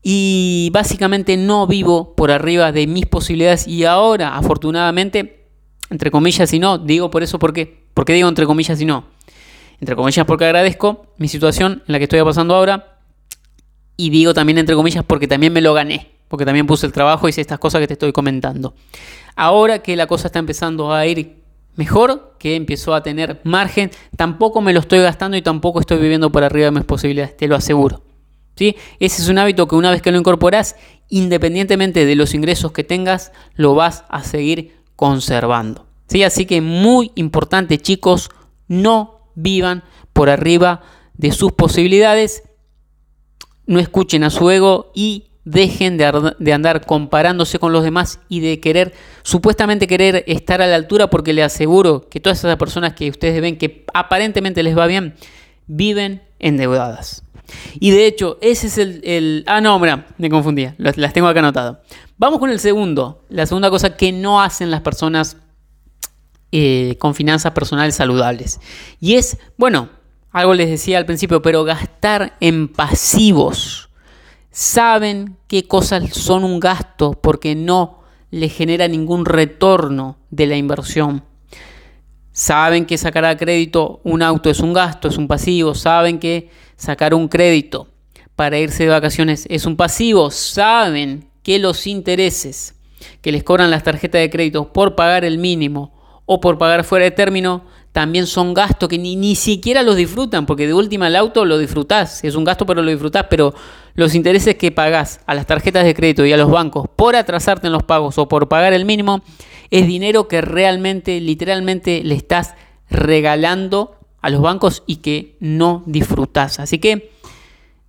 y 0.03 0.71
básicamente 0.73 1.37
no 1.37 1.67
vivo 1.67 2.15
por 2.15 2.31
arriba 2.31 2.73
de 2.73 2.87
mis 2.87 3.05
posibilidades 3.05 3.69
y 3.69 3.85
ahora, 3.85 4.37
afortunadamente, 4.37 5.49
entre 5.91 6.11
comillas 6.11 6.51
y 6.55 6.59
no, 6.59 6.79
digo 6.79 7.11
por 7.11 7.23
eso 7.23 7.39
porque, 7.39 7.85
porque 7.93 8.15
digo 8.15 8.27
entre 8.27 8.47
comillas 8.47 8.81
y 8.81 8.87
no. 8.87 9.05
Entre 9.79 9.95
comillas 9.95 10.25
porque 10.25 10.47
agradezco 10.47 11.13
mi 11.19 11.29
situación 11.29 11.83
en 11.87 11.93
la 11.93 11.99
que 11.99 12.05
estoy 12.05 12.23
pasando 12.23 12.55
ahora 12.55 13.01
y 13.99 14.09
digo 14.09 14.33
también 14.33 14.57
entre 14.57 14.75
comillas 14.75 15.05
porque 15.07 15.29
también 15.29 15.53
me 15.53 15.61
lo 15.61 15.75
gané, 15.75 16.11
porque 16.29 16.47
también 16.47 16.67
puse 16.67 16.87
el 16.87 16.93
trabajo 16.93 17.29
y 17.29 17.31
hice 17.31 17.43
estas 17.43 17.59
cosas 17.59 17.83
que 17.83 17.87
te 17.87 17.93
estoy 17.93 18.13
comentando. 18.13 18.73
Ahora 19.37 19.81
que 19.81 19.95
la 19.95 20.07
cosa 20.07 20.29
está 20.29 20.39
empezando 20.39 20.91
a 20.91 21.05
ir 21.05 21.38
mejor, 21.79 22.35
que 22.41 22.57
empezó 22.57 22.93
a 22.93 23.05
tener 23.05 23.41
margen, 23.45 23.93
tampoco 24.17 24.61
me 24.61 24.73
lo 24.73 24.81
estoy 24.81 24.99
gastando 24.99 25.37
y 25.37 25.43
tampoco 25.43 25.79
estoy 25.79 25.99
viviendo 25.99 26.31
por 26.33 26.43
arriba 26.43 26.67
de 26.67 26.73
mis 26.73 26.85
posibilidades, 26.85 27.37
te 27.37 27.47
lo 27.47 27.55
aseguro. 27.55 28.03
¿Sí? 28.57 28.75
Ese 28.99 29.23
es 29.23 29.29
un 29.29 29.39
hábito 29.39 29.69
que 29.69 29.77
una 29.77 29.93
vez 29.93 30.03
que 30.03 30.11
lo 30.11 30.19
incorporas, 30.19 30.75
independientemente 31.09 32.05
de 32.05 32.17
los 32.17 32.35
ingresos 32.35 32.73
que 32.73 32.83
tengas, 32.83 33.31
lo 33.55 33.77
vas 33.77 34.05
a 34.09 34.25
seguir 34.25 34.75
conservando. 34.97 35.87
¿Sí? 36.09 36.25
Así 36.25 36.47
que 36.47 36.61
muy 36.61 37.13
importante 37.15 37.79
chicos, 37.79 38.31
no 38.67 39.31
vivan 39.37 39.85
por 40.13 40.31
arriba 40.31 40.83
de 41.15 41.31
sus 41.31 41.53
posibilidades, 41.53 42.43
no 43.67 43.79
escuchen 43.79 44.25
a 44.25 44.31
su 44.31 44.51
ego 44.51 44.91
y 44.97 45.28
dejen 45.51 45.97
de, 45.97 46.53
andar 46.53 46.85
comparándose 46.85 47.59
con 47.59 47.73
los 47.73 47.83
demás 47.83 48.21
y 48.29 48.41
de 48.41 48.61
querer, 48.61 48.93
supuestamente 49.23 49.87
querer 49.87 50.25
estar 50.27 50.61
a 50.61 50.67
la 50.67 50.77
altura, 50.77 51.09
porque 51.09 51.33
le 51.33 51.43
aseguro 51.43 52.09
que 52.09 52.21
todas 52.21 52.39
esas 52.39 52.57
personas 52.57 52.93
que 52.93 53.09
ustedes 53.09 53.41
ven 53.41 53.57
que 53.57 53.85
aparentemente 53.95 54.63
les 54.63 54.77
va 54.77 54.87
bien, 54.87 55.15
viven 55.67 56.23
endeudadas. 56.39 57.23
Y 57.81 57.93
de 57.93 58.07
hecho, 58.07 58.37
ese 58.43 58.67
es 58.67 58.77
el... 58.77 59.45
ah, 59.47 59.63
no, 59.63 59.79
mira, 59.79 60.07
me 60.19 60.29
confundía, 60.29 60.75
las 60.77 61.13
tengo 61.15 61.29
acá 61.29 61.41
anotado. 61.41 61.81
Vamos 62.19 62.41
con 62.41 62.51
el 62.51 62.61
segundo. 62.61 63.25
La 63.31 63.47
segunda 63.47 63.71
cosa 63.71 63.97
que 63.97 64.13
no 64.13 64.43
hacen 64.43 64.71
las 64.71 64.83
personas 64.83 65.39
eh, 66.53 66.97
con 66.99 67.15
finanzas 67.15 67.53
personales 67.53 67.95
saludables. 67.95 68.61
Y 69.01 69.15
es, 69.15 69.39
bueno, 69.57 69.89
algo 70.31 70.53
les 70.53 70.69
decía 70.69 70.99
al 70.99 71.07
principio, 71.07 71.41
pero 71.41 71.65
gastar 71.65 72.37
en 72.41 72.69
pasivos. 72.69 73.88
Saben 74.51 75.37
qué 75.47 75.67
cosas 75.67 76.11
son 76.13 76.45
un 76.45 76.59
gasto 76.61 77.13
porque 77.13 77.55
no 77.55 78.01
les 78.31 78.53
genera 78.53 78.89
ningún 78.89 79.25
retorno 79.25 80.19
de 80.31 80.47
la 80.47 80.57
inversión. 80.57 81.25
Saben 82.33 82.87
que 82.87 82.99
sacar 82.99 83.25
a 83.25 83.37
crédito 83.37 84.01
un 84.05 84.23
auto 84.23 84.49
es 84.51 84.61
un 84.61 84.73
gasto, 84.73 85.09
es 85.09 85.19
un 85.19 85.29
pasivo. 85.29 85.75
Saben 85.75 86.19
que 86.19 86.51
sacar 86.77 87.15
un 87.15 87.29
crédito 87.29 87.89
para 88.37 88.59
irse 88.59 88.85
de 88.85 88.91
vacaciones 88.91 89.47
es 89.51 89.67
un 89.67 89.77
pasivo. 89.77 90.31
Saben 90.31 91.29
que 91.43 91.59
los 91.59 91.87
intereses 91.87 92.75
que 93.21 93.33
les 93.33 93.43
cobran 93.43 93.71
las 93.71 93.83
tarjetas 93.83 94.21
de 94.21 94.31
crédito 94.31 94.73
por 94.73 94.95
pagar 94.95 95.25
el 95.25 95.39
mínimo 95.39 95.93
o 96.27 96.41
por 96.41 96.59
pagar 96.59 96.85
fuera 96.85 97.07
de 97.07 97.11
término 97.11 97.65
también 97.93 98.27
son 98.27 98.55
gastos 98.55 98.89
que 98.89 98.99
ni, 98.99 99.17
ni 99.17 99.35
siquiera 99.35 99.83
los 99.83 99.97
disfrutan, 99.97 100.47
porque 100.47 100.67
de 100.67 100.75
última 100.75 101.09
el 101.09 101.17
auto 101.17 101.45
lo 101.45 101.59
disfrutás, 101.59 102.23
es 102.25 102.35
un 102.35 102.45
gasto 102.45 102.67
pero 102.67 102.83
lo 102.83 102.91
disfrutás, 102.91 103.27
pero 103.29 103.55
los 103.95 104.15
intereses 104.15 104.57
que 104.57 104.71
pagás 104.71 105.21
a 105.27 105.35
las 105.35 105.47
tarjetas 105.47 105.85
de 105.85 105.95
crédito 105.95 106.25
y 106.25 106.33
a 106.33 106.37
los 106.37 106.51
bancos 106.51 106.87
por 106.95 107.17
atrasarte 107.17 107.67
en 107.67 107.73
los 107.73 107.83
pagos 107.83 108.19
o 108.19 108.29
por 108.29 108.49
pagar 108.49 108.73
el 108.73 108.85
mínimo, 108.85 109.23
es 109.71 109.87
dinero 109.87 110.29
que 110.29 110.41
realmente, 110.41 111.21
literalmente 111.21 112.03
le 112.05 112.15
estás 112.15 112.55
regalando 112.89 113.97
a 114.21 114.31
los 114.31 114.41
bancos 114.41 114.83
y 114.87 114.97
que 114.97 115.37
no 115.41 115.83
disfrutás. 115.87 116.61
Así 116.61 116.79
que 116.79 117.13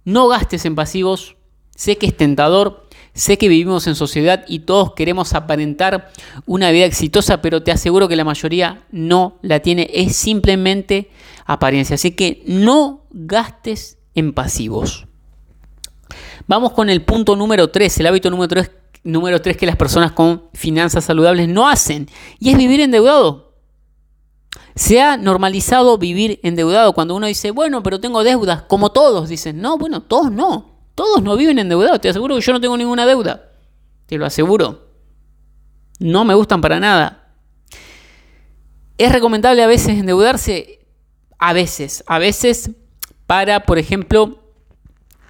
no 0.04 0.28
gastes 0.28 0.66
en 0.66 0.76
pasivos, 0.76 1.36
sé 1.76 1.98
que 1.98 2.08
es 2.08 2.18
tentador, 2.18 2.88
Sé 3.14 3.38
que 3.38 3.50
vivimos 3.50 3.88
en 3.88 3.96
sociedad 3.96 4.46
y 4.48 4.60
todos 4.60 4.94
queremos 4.94 5.34
aparentar 5.34 6.12
una 6.46 6.72
vida 6.72 6.86
exitosa, 6.86 7.42
pero 7.42 7.64
te 7.64 7.72
aseguro 7.72 8.08
que 8.08 8.16
la 8.16 8.24
mayoría 8.24 8.86
no 8.92 9.40
la 9.42 9.60
tiene. 9.60 9.90
Es 9.94 10.16
simplemente 10.16 11.10
apariencia. 11.46 11.96
Así 11.96 12.12
que 12.12 12.44
no 12.46 13.06
gastes 13.12 13.98
en 14.16 14.34
pasivos. 14.34 15.08
Vamos 16.48 16.74
con 16.74 16.90
el 16.90 17.04
punto 17.04 17.36
número 17.36 17.70
3, 17.70 18.00
el 18.00 18.08
hábito 18.08 18.30
número 18.30 18.48
3, 18.48 18.72
número 19.04 19.42
3 19.42 19.58
que 19.58 19.66
las 19.66 19.76
personas 19.76 20.14
con 20.14 20.50
finanzas 20.54 21.06
saludables 21.06 21.48
no 21.48 21.68
hacen. 21.68 22.08
Y 22.40 22.52
es 22.52 22.58
vivir 22.58 22.80
endeudado. 22.82 23.54
Se 24.76 25.02
ha 25.02 25.18
normalizado 25.18 25.98
vivir 25.98 26.40
endeudado 26.42 26.94
cuando 26.94 27.16
uno 27.16 27.28
dice, 27.28 27.52
bueno, 27.52 27.84
pero 27.84 28.00
tengo 28.00 28.24
deudas, 28.24 28.64
como 28.64 28.92
todos 28.92 29.28
dicen. 29.30 29.62
No, 29.62 29.78
bueno, 29.78 30.02
todos 30.02 30.32
no. 30.32 30.79
Todos 31.00 31.24
no 31.24 31.38
viven 31.38 31.58
endeudados, 31.58 32.02
te 32.02 32.10
aseguro 32.10 32.36
que 32.36 32.42
yo 32.42 32.52
no 32.52 32.60
tengo 32.60 32.76
ninguna 32.76 33.06
deuda. 33.06 33.54
Te 34.06 34.18
lo 34.18 34.26
aseguro. 34.26 34.90
No 35.98 36.26
me 36.26 36.34
gustan 36.34 36.60
para 36.60 36.78
nada. 36.78 37.36
Es 38.98 39.10
recomendable 39.10 39.64
a 39.64 39.68
veces 39.68 39.98
endeudarse, 39.98 40.86
a 41.38 41.54
veces, 41.54 42.04
a 42.06 42.20
veces 42.20 42.72
para, 43.28 43.62
por 43.62 43.80
ejemplo, 43.80 44.44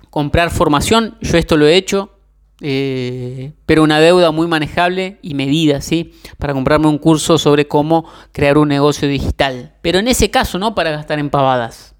comprar 0.10 0.49
formación. 0.49 1.15
Yo 1.21 1.38
esto 1.38 1.55
lo 1.55 1.67
he 1.67 1.75
hecho, 1.75 2.17
eh, 2.62 3.53
pero 3.67 3.84
una 3.84 3.99
deuda 3.99 4.32
muy 4.32 4.47
manejable 4.47 5.19
y 5.21 5.36
medida, 5.36 5.82
¿sí? 5.82 6.15
Para 6.39 6.53
comprarme 6.53 6.88
un 6.88 6.97
curso 6.97 7.38
sobre 7.38 7.67
cómo 7.67 8.10
crear 8.32 8.58
un 8.58 8.69
negocio 8.69 9.08
digital. 9.08 9.75
Pero 9.84 9.99
en 9.99 10.08
ese 10.08 10.32
caso, 10.32 10.58
no 10.58 10.73
para 10.73 10.89
gastar 10.89 11.19
en 11.19 11.29
pavadas. 11.29 11.93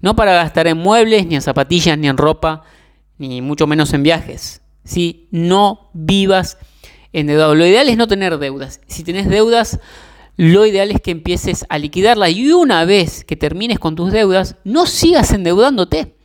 No 0.00 0.16
para 0.16 0.32
gastar 0.32 0.68
en 0.68 0.78
muebles, 0.78 1.26
ni 1.26 1.34
en 1.34 1.42
zapatillas, 1.42 1.98
ni 1.98 2.08
en 2.08 2.16
ropa, 2.16 2.64
ni 3.28 3.42
mucho 3.42 3.66
menos 3.66 3.92
en 3.92 4.02
viajes. 4.02 4.62
Si 4.84 5.28
no 5.30 5.90
vivas 5.92 6.58
endeudado. 7.12 7.54
Lo 7.54 7.66
ideal 7.66 7.88
es 7.88 7.96
no 7.96 8.08
tener 8.08 8.38
deudas. 8.38 8.80
Si 8.86 9.04
tenés 9.04 9.28
deudas, 9.28 9.78
lo 10.36 10.64
ideal 10.64 10.90
es 10.90 11.00
que 11.00 11.10
empieces 11.10 11.66
a 11.68 11.78
liquidarlas 11.78 12.30
y 12.30 12.52
una 12.52 12.84
vez 12.84 13.24
que 13.24 13.36
termines 13.36 13.78
con 13.78 13.94
tus 13.94 14.10
deudas, 14.12 14.56
no 14.64 14.86
sigas 14.86 15.32
endeudándote. 15.32 16.16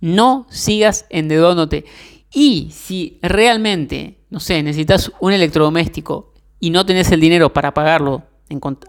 No 0.00 0.46
sigas 0.50 1.06
endeudándote. 1.10 1.84
Y 2.32 2.70
si 2.72 3.18
realmente, 3.22 4.18
no 4.30 4.40
sé, 4.40 4.62
necesitas 4.62 5.10
un 5.20 5.32
electrodoméstico 5.32 6.32
y 6.60 6.70
no 6.70 6.86
tenés 6.86 7.10
el 7.10 7.20
dinero 7.20 7.52
para 7.52 7.74
pagarlo 7.74 8.22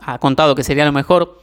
a 0.02 0.20
contado, 0.20 0.56
que 0.56 0.64
sería 0.64 0.86
lo 0.86 0.92
mejor, 0.92 1.42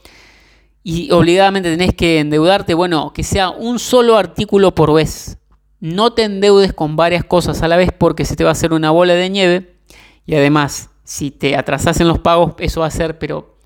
y 0.85 1.11
obligadamente 1.11 1.71
tenés 1.71 1.95
que 1.95 2.21
endeudarte, 2.21 2.75
bueno, 2.75 3.13
que 3.13 3.23
sea 3.23 3.51
un 3.51 3.79
solo 3.79 4.17
artículo 4.17 4.75
por 4.75 4.93
vez. 4.93 5.39
No 5.83 6.13
te 6.13 6.23
endeudes 6.23 6.73
con 6.73 6.95
varias 6.95 7.25
cosas 7.25 7.61
a 7.61 7.67
la 7.67 7.77
vez 7.77 7.91
porque 7.91 8.25
se 8.25 8.37
te 8.37 8.45
va 8.45 8.51
a 8.51 8.53
hacer 8.53 8.73
una 8.73 8.93
bola 8.93 9.15
de 9.15 9.29
nieve 9.29 9.75
y 10.25 10.37
además 10.37 10.91
si 11.03 11.33
te 11.33 11.57
atrasas 11.57 12.01
en 12.01 12.07
los 12.07 12.21
pagos 12.21 12.55
eso 12.59 12.83
va 12.83 12.87
a 12.87 12.91
ser, 12.93 13.19
pero 13.19 13.59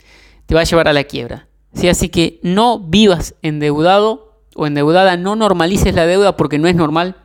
te 0.46 0.54
va 0.54 0.62
a 0.62 0.64
llevar 0.64 0.88
a 0.88 0.94
la 0.94 1.04
quiebra. 1.04 1.46
¿Sí? 1.74 1.90
Así 1.90 2.08
que 2.08 2.40
no 2.42 2.78
vivas 2.78 3.34
endeudado 3.42 4.40
o 4.54 4.66
endeudada, 4.66 5.18
no 5.18 5.36
normalices 5.36 5.94
la 5.94 6.06
deuda 6.06 6.38
porque 6.38 6.58
no 6.58 6.68
es 6.68 6.74
normal. 6.74 7.16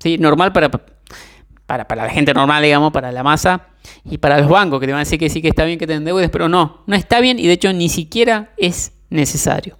¿sí? 0.00 0.18
Normal 0.18 0.52
para, 0.52 0.68
para, 0.68 1.86
para 1.86 2.04
la 2.04 2.10
gente 2.10 2.34
normal, 2.34 2.60
digamos, 2.60 2.92
para 2.92 3.12
la 3.12 3.22
masa 3.22 3.68
y 4.04 4.18
para 4.18 4.40
los 4.40 4.48
bancos 4.48 4.80
que 4.80 4.86
te 4.86 4.92
van 4.92 4.98
a 4.98 5.04
decir 5.04 5.20
que 5.20 5.30
sí 5.30 5.42
que 5.42 5.48
está 5.48 5.64
bien 5.64 5.78
que 5.78 5.86
te 5.86 5.94
endeudes, 5.94 6.28
pero 6.30 6.48
no, 6.48 6.82
no 6.88 6.96
está 6.96 7.20
bien 7.20 7.38
y 7.38 7.46
de 7.46 7.52
hecho 7.52 7.72
ni 7.72 7.88
siquiera 7.88 8.52
es 8.56 8.94
necesario. 9.10 9.78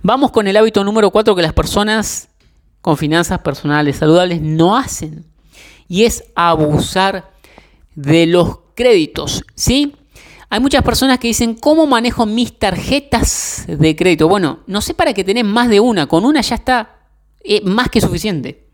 Vamos 0.00 0.30
con 0.30 0.46
el 0.46 0.56
hábito 0.56 0.84
número 0.84 1.10
4 1.10 1.34
que 1.34 1.42
las 1.42 1.54
personas 1.54 2.28
con 2.84 2.98
finanzas 2.98 3.38
personales 3.38 3.96
saludables 3.96 4.42
no 4.42 4.76
hacen. 4.76 5.24
Y 5.88 6.04
es 6.04 6.22
abusar 6.34 7.32
de 7.94 8.26
los 8.26 8.58
créditos. 8.74 9.42
¿Sí? 9.54 9.94
Hay 10.50 10.60
muchas 10.60 10.82
personas 10.82 11.18
que 11.18 11.28
dicen, 11.28 11.54
¿cómo 11.54 11.86
manejo 11.86 12.26
mis 12.26 12.58
tarjetas 12.58 13.64
de 13.66 13.96
crédito? 13.96 14.28
Bueno, 14.28 14.58
no 14.66 14.82
sé 14.82 14.92
para 14.92 15.14
qué 15.14 15.24
tenés 15.24 15.46
más 15.46 15.70
de 15.70 15.80
una. 15.80 16.06
Con 16.06 16.26
una 16.26 16.42
ya 16.42 16.56
está 16.56 17.08
eh, 17.42 17.62
más 17.62 17.88
que 17.88 18.02
suficiente. 18.02 18.66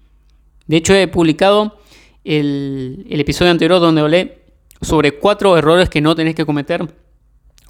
De 0.67 0.79
hecho, 0.79 0.93
he 0.93 1.07
publicado 1.07 1.79
el, 2.25 3.07
el 3.09 3.21
episodio 3.21 3.53
anterior 3.53 3.79
donde 3.79 4.01
hablé 4.01 4.43
sobre 4.83 5.21
cuatro 5.21 5.57
errores 5.57 5.89
que 5.89 6.01
no 6.01 6.17
tenés 6.17 6.35
que 6.35 6.45
cometer 6.45 6.97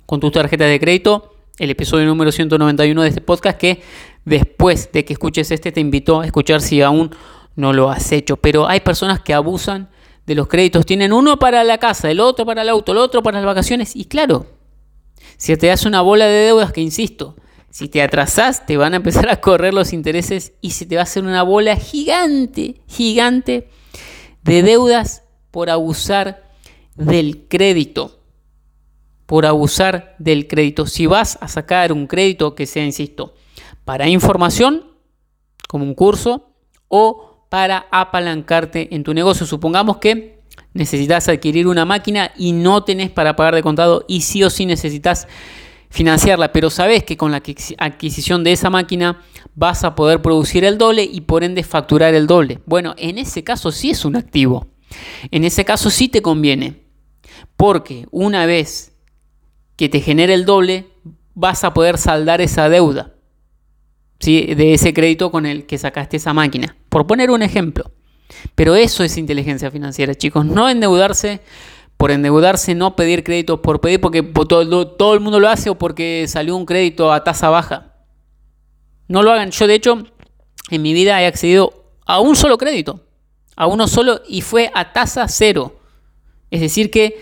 con 0.06 0.20
tus 0.20 0.32
tarjetas 0.32 0.68
de 0.68 0.80
crédito. 0.80 1.34
El 1.60 1.68
episodio 1.68 2.06
número 2.06 2.32
191 2.32 3.02
de 3.02 3.08
este 3.10 3.20
podcast 3.20 3.58
que 3.58 3.82
después 4.24 4.90
de 4.92 5.04
que 5.04 5.12
escuches 5.12 5.50
este 5.50 5.70
te 5.70 5.80
invito 5.80 6.22
a 6.22 6.24
escuchar 6.24 6.62
si 6.62 6.80
aún 6.80 7.14
no 7.54 7.74
lo 7.74 7.90
has 7.90 8.12
hecho. 8.12 8.38
Pero 8.38 8.66
hay 8.66 8.80
personas 8.80 9.20
que 9.20 9.34
abusan 9.34 9.90
de 10.24 10.36
los 10.36 10.48
créditos. 10.48 10.86
Tienen 10.86 11.12
uno 11.12 11.38
para 11.38 11.62
la 11.62 11.76
casa, 11.76 12.10
el 12.10 12.20
otro 12.20 12.46
para 12.46 12.62
el 12.62 12.70
auto, 12.70 12.92
el 12.92 12.98
otro 12.98 13.22
para 13.22 13.40
las 13.40 13.44
vacaciones. 13.44 13.94
Y 13.94 14.06
claro, 14.06 14.46
si 15.36 15.54
te 15.58 15.66
das 15.66 15.84
una 15.84 16.00
bola 16.00 16.24
de 16.24 16.46
deudas, 16.46 16.72
que 16.72 16.80
insisto, 16.80 17.36
si 17.68 17.90
te 17.90 18.00
atrasás, 18.00 18.64
te 18.64 18.78
van 18.78 18.94
a 18.94 18.96
empezar 18.96 19.28
a 19.28 19.42
correr 19.42 19.74
los 19.74 19.92
intereses 19.92 20.54
y 20.62 20.70
se 20.70 20.86
te 20.86 20.94
va 20.94 21.02
a 21.02 21.04
hacer 21.04 21.24
una 21.24 21.42
bola 21.42 21.76
gigante, 21.76 22.80
gigante 22.88 23.68
de 24.42 24.62
deudas 24.62 25.24
por 25.50 25.68
abusar 25.68 26.54
del 26.96 27.48
crédito. 27.48 28.19
Por 29.30 29.46
abusar 29.46 30.16
del 30.18 30.48
crédito. 30.48 30.86
Si 30.86 31.06
vas 31.06 31.38
a 31.40 31.46
sacar 31.46 31.92
un 31.92 32.08
crédito 32.08 32.56
que 32.56 32.66
sea, 32.66 32.84
insisto, 32.84 33.34
para 33.84 34.08
información, 34.08 34.90
como 35.68 35.84
un 35.84 35.94
curso, 35.94 36.50
o 36.88 37.46
para 37.48 37.86
apalancarte 37.92 38.92
en 38.92 39.04
tu 39.04 39.14
negocio. 39.14 39.46
Supongamos 39.46 39.98
que 39.98 40.40
necesitas 40.74 41.28
adquirir 41.28 41.68
una 41.68 41.84
máquina 41.84 42.32
y 42.36 42.50
no 42.50 42.82
tenés 42.82 43.10
para 43.10 43.36
pagar 43.36 43.54
de 43.54 43.62
contado 43.62 44.04
y 44.08 44.22
sí 44.22 44.42
o 44.42 44.50
sí 44.50 44.66
necesitas 44.66 45.28
financiarla, 45.90 46.50
pero 46.50 46.68
sabes 46.68 47.04
que 47.04 47.16
con 47.16 47.30
la 47.30 47.40
adquisición 47.78 48.42
de 48.42 48.50
esa 48.50 48.68
máquina 48.68 49.22
vas 49.54 49.84
a 49.84 49.94
poder 49.94 50.22
producir 50.22 50.64
el 50.64 50.76
doble 50.76 51.04
y 51.04 51.20
por 51.20 51.44
ende 51.44 51.62
facturar 51.62 52.14
el 52.14 52.26
doble. 52.26 52.58
Bueno, 52.66 52.96
en 52.98 53.16
ese 53.16 53.44
caso 53.44 53.70
sí 53.70 53.90
es 53.90 54.04
un 54.04 54.16
activo. 54.16 54.66
En 55.30 55.44
ese 55.44 55.64
caso 55.64 55.88
sí 55.88 56.08
te 56.08 56.20
conviene, 56.20 56.82
porque 57.56 58.08
una 58.10 58.44
vez 58.44 58.88
que 59.80 59.88
te 59.88 60.02
genere 60.02 60.34
el 60.34 60.44
doble, 60.44 60.88
vas 61.34 61.64
a 61.64 61.72
poder 61.72 61.96
saldar 61.96 62.42
esa 62.42 62.68
deuda 62.68 63.14
de 64.20 64.74
ese 64.74 64.92
crédito 64.92 65.30
con 65.30 65.46
el 65.46 65.64
que 65.64 65.78
sacaste 65.78 66.18
esa 66.18 66.34
máquina. 66.34 66.76
Por 66.90 67.06
poner 67.06 67.30
un 67.30 67.40
ejemplo. 67.40 67.90
Pero 68.54 68.74
eso 68.74 69.04
es 69.04 69.16
inteligencia 69.16 69.70
financiera, 69.70 70.14
chicos. 70.14 70.44
No 70.44 70.68
endeudarse 70.68 71.40
por 71.96 72.10
endeudarse, 72.10 72.74
no 72.74 72.94
pedir 72.94 73.24
crédito 73.24 73.62
por 73.62 73.80
pedir 73.80 74.02
porque 74.02 74.22
todo, 74.22 74.86
todo 74.86 75.14
el 75.14 75.20
mundo 75.20 75.40
lo 75.40 75.48
hace 75.48 75.70
o 75.70 75.76
porque 75.76 76.26
salió 76.28 76.56
un 76.56 76.66
crédito 76.66 77.10
a 77.10 77.24
tasa 77.24 77.48
baja. 77.48 77.94
No 79.08 79.22
lo 79.22 79.32
hagan. 79.32 79.50
Yo, 79.50 79.66
de 79.66 79.76
hecho, 79.76 80.04
en 80.68 80.82
mi 80.82 80.92
vida 80.92 81.22
he 81.22 81.26
accedido 81.26 81.86
a 82.04 82.20
un 82.20 82.36
solo 82.36 82.58
crédito. 82.58 83.00
A 83.56 83.66
uno 83.66 83.88
solo 83.88 84.20
y 84.28 84.42
fue 84.42 84.70
a 84.74 84.92
tasa 84.92 85.26
cero. 85.26 85.80
Es 86.50 86.60
decir, 86.60 86.90
que 86.90 87.18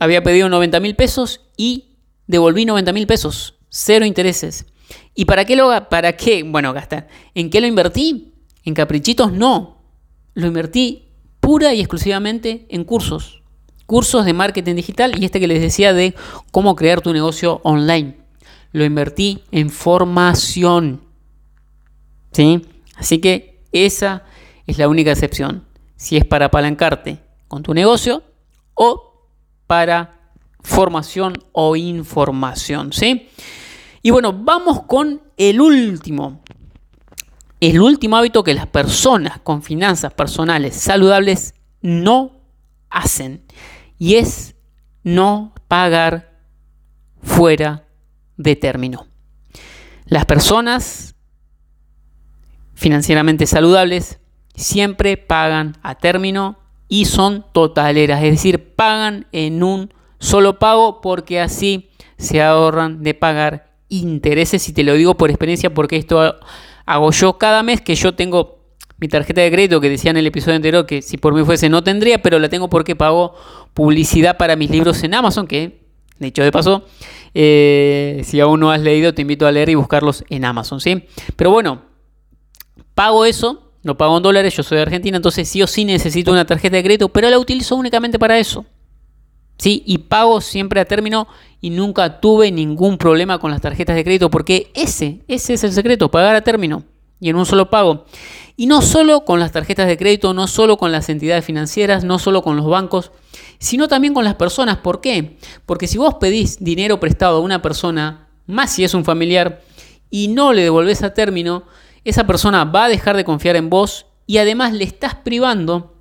había 0.00 0.22
pedido 0.22 0.48
90 0.48 0.80
mil 0.80 0.96
pesos 0.96 1.41
y 1.56 1.96
devolví 2.26 2.64
90 2.64 2.92
mil 2.92 3.06
pesos. 3.06 3.54
Cero 3.68 4.04
intereses. 4.04 4.66
¿Y 5.14 5.24
para 5.24 5.44
qué 5.44 5.56
lo 5.56 5.88
para 5.88 6.16
qué? 6.16 6.42
Bueno, 6.42 6.72
gastar. 6.72 7.08
¿En 7.34 7.50
qué 7.50 7.60
lo 7.60 7.66
invertí? 7.66 8.34
En 8.64 8.74
caprichitos 8.74 9.32
no. 9.32 9.82
Lo 10.34 10.46
invertí 10.46 11.08
pura 11.40 11.74
y 11.74 11.80
exclusivamente 11.80 12.66
en 12.68 12.84
cursos. 12.84 13.42
Cursos 13.86 14.24
de 14.24 14.32
marketing 14.32 14.76
digital 14.76 15.20
y 15.20 15.24
este 15.24 15.40
que 15.40 15.48
les 15.48 15.60
decía 15.60 15.92
de 15.92 16.14
cómo 16.50 16.76
crear 16.76 17.00
tu 17.00 17.12
negocio 17.12 17.60
online. 17.64 18.16
Lo 18.72 18.84
invertí 18.84 19.42
en 19.50 19.68
formación. 19.68 21.02
¿Sí? 22.32 22.62
Así 22.96 23.18
que 23.18 23.64
esa 23.72 24.24
es 24.66 24.78
la 24.78 24.88
única 24.88 25.10
excepción. 25.10 25.64
Si 25.96 26.16
es 26.16 26.24
para 26.24 26.46
apalancarte 26.46 27.18
con 27.48 27.62
tu 27.62 27.74
negocio 27.74 28.22
o 28.74 29.28
para 29.66 30.21
formación 30.62 31.34
o 31.52 31.76
información. 31.76 32.92
¿Sí? 32.92 33.28
Y 34.02 34.10
bueno, 34.10 34.32
vamos 34.32 34.82
con 34.82 35.22
el 35.36 35.60
último. 35.60 36.42
El 37.60 37.80
último 37.80 38.16
hábito 38.16 38.42
que 38.42 38.54
las 38.54 38.66
personas 38.66 39.40
con 39.40 39.62
finanzas 39.62 40.12
personales 40.14 40.74
saludables 40.74 41.54
no 41.80 42.32
hacen. 42.90 43.44
Y 43.98 44.16
es 44.16 44.56
no 45.04 45.54
pagar 45.68 46.40
fuera 47.22 47.86
de 48.36 48.56
término. 48.56 49.06
Las 50.06 50.26
personas 50.26 51.14
financieramente 52.74 53.46
saludables 53.46 54.18
siempre 54.54 55.16
pagan 55.16 55.76
a 55.82 55.94
término 55.94 56.58
y 56.88 57.06
son 57.06 57.46
totaleras, 57.52 58.22
es 58.22 58.32
decir, 58.32 58.74
pagan 58.74 59.26
en 59.32 59.62
un 59.62 59.94
solo 60.22 60.60
pago 60.60 61.00
porque 61.00 61.40
así 61.40 61.90
se 62.16 62.40
ahorran 62.40 63.02
de 63.02 63.12
pagar 63.12 63.72
intereses 63.88 64.68
y 64.68 64.72
te 64.72 64.84
lo 64.84 64.94
digo 64.94 65.16
por 65.16 65.30
experiencia 65.30 65.74
porque 65.74 65.96
esto 65.96 66.36
hago 66.86 67.10
yo 67.10 67.38
cada 67.38 67.64
mes 67.64 67.80
que 67.80 67.96
yo 67.96 68.14
tengo 68.14 68.62
mi 68.98 69.08
tarjeta 69.08 69.40
de 69.40 69.50
crédito 69.50 69.80
que 69.80 69.90
decía 69.90 70.12
en 70.12 70.16
el 70.16 70.26
episodio 70.28 70.54
anterior 70.54 70.86
que 70.86 71.02
si 71.02 71.18
por 71.18 71.34
mí 71.34 71.44
fuese 71.44 71.68
no 71.68 71.82
tendría, 71.82 72.22
pero 72.22 72.38
la 72.38 72.48
tengo 72.48 72.70
porque 72.70 72.94
pago 72.94 73.34
publicidad 73.74 74.36
para 74.36 74.54
mis 74.54 74.70
libros 74.70 75.02
en 75.02 75.14
Amazon, 75.14 75.48
que 75.48 75.82
de 76.20 76.28
hecho 76.28 76.44
de 76.44 76.52
paso, 76.52 76.84
eh, 77.34 78.22
si 78.24 78.38
aún 78.38 78.60
no 78.60 78.70
has 78.70 78.80
leído 78.80 79.12
te 79.12 79.22
invito 79.22 79.44
a 79.48 79.50
leer 79.50 79.70
y 79.70 79.74
buscarlos 79.74 80.24
en 80.30 80.44
Amazon, 80.44 80.80
¿sí? 80.80 81.04
Pero 81.34 81.50
bueno, 81.50 81.82
pago 82.94 83.24
eso, 83.24 83.72
lo 83.82 83.96
pago 83.96 84.18
en 84.18 84.22
dólares, 84.22 84.54
yo 84.54 84.62
soy 84.62 84.76
de 84.76 84.82
Argentina, 84.82 85.16
entonces 85.16 85.48
sí 85.48 85.60
o 85.62 85.66
sí 85.66 85.84
necesito 85.84 86.30
una 86.30 86.44
tarjeta 86.44 86.76
de 86.76 86.84
crédito, 86.84 87.08
pero 87.08 87.28
la 87.28 87.40
utilizo 87.40 87.74
únicamente 87.74 88.20
para 88.20 88.38
eso. 88.38 88.64
¿Sí? 89.58 89.82
Y 89.86 89.98
pago 89.98 90.40
siempre 90.40 90.80
a 90.80 90.84
término 90.84 91.28
y 91.60 91.70
nunca 91.70 92.20
tuve 92.20 92.50
ningún 92.50 92.98
problema 92.98 93.38
con 93.38 93.50
las 93.50 93.60
tarjetas 93.60 93.94
de 93.94 94.02
crédito 94.02 94.30
porque 94.30 94.72
ese, 94.74 95.20
ese 95.28 95.54
es 95.54 95.64
el 95.64 95.72
secreto, 95.72 96.10
pagar 96.10 96.34
a 96.34 96.42
término 96.42 96.84
y 97.20 97.28
en 97.28 97.36
un 97.36 97.46
solo 97.46 97.70
pago. 97.70 98.04
Y 98.56 98.66
no 98.66 98.82
solo 98.82 99.24
con 99.24 99.38
las 99.38 99.52
tarjetas 99.52 99.86
de 99.86 99.96
crédito, 99.96 100.34
no 100.34 100.48
solo 100.48 100.76
con 100.76 100.90
las 100.90 101.08
entidades 101.08 101.44
financieras, 101.44 102.02
no 102.02 102.18
solo 102.18 102.42
con 102.42 102.56
los 102.56 102.66
bancos, 102.66 103.12
sino 103.60 103.86
también 103.86 104.12
con 104.12 104.24
las 104.24 104.34
personas. 104.34 104.78
¿Por 104.78 105.00
qué? 105.00 105.38
Porque 105.64 105.86
si 105.86 105.98
vos 105.98 106.14
pedís 106.14 106.62
dinero 106.62 106.98
prestado 106.98 107.36
a 107.36 107.40
una 107.40 107.62
persona, 107.62 108.28
más 108.46 108.72
si 108.72 108.82
es 108.82 108.92
un 108.92 109.04
familiar, 109.04 109.62
y 110.10 110.28
no 110.28 110.52
le 110.52 110.62
devolvés 110.62 111.04
a 111.04 111.14
término, 111.14 111.62
esa 112.04 112.26
persona 112.26 112.64
va 112.64 112.86
a 112.86 112.88
dejar 112.88 113.16
de 113.16 113.24
confiar 113.24 113.54
en 113.54 113.70
vos 113.70 114.06
y 114.26 114.38
además 114.38 114.72
le 114.72 114.84
estás 114.84 115.14
privando 115.14 115.91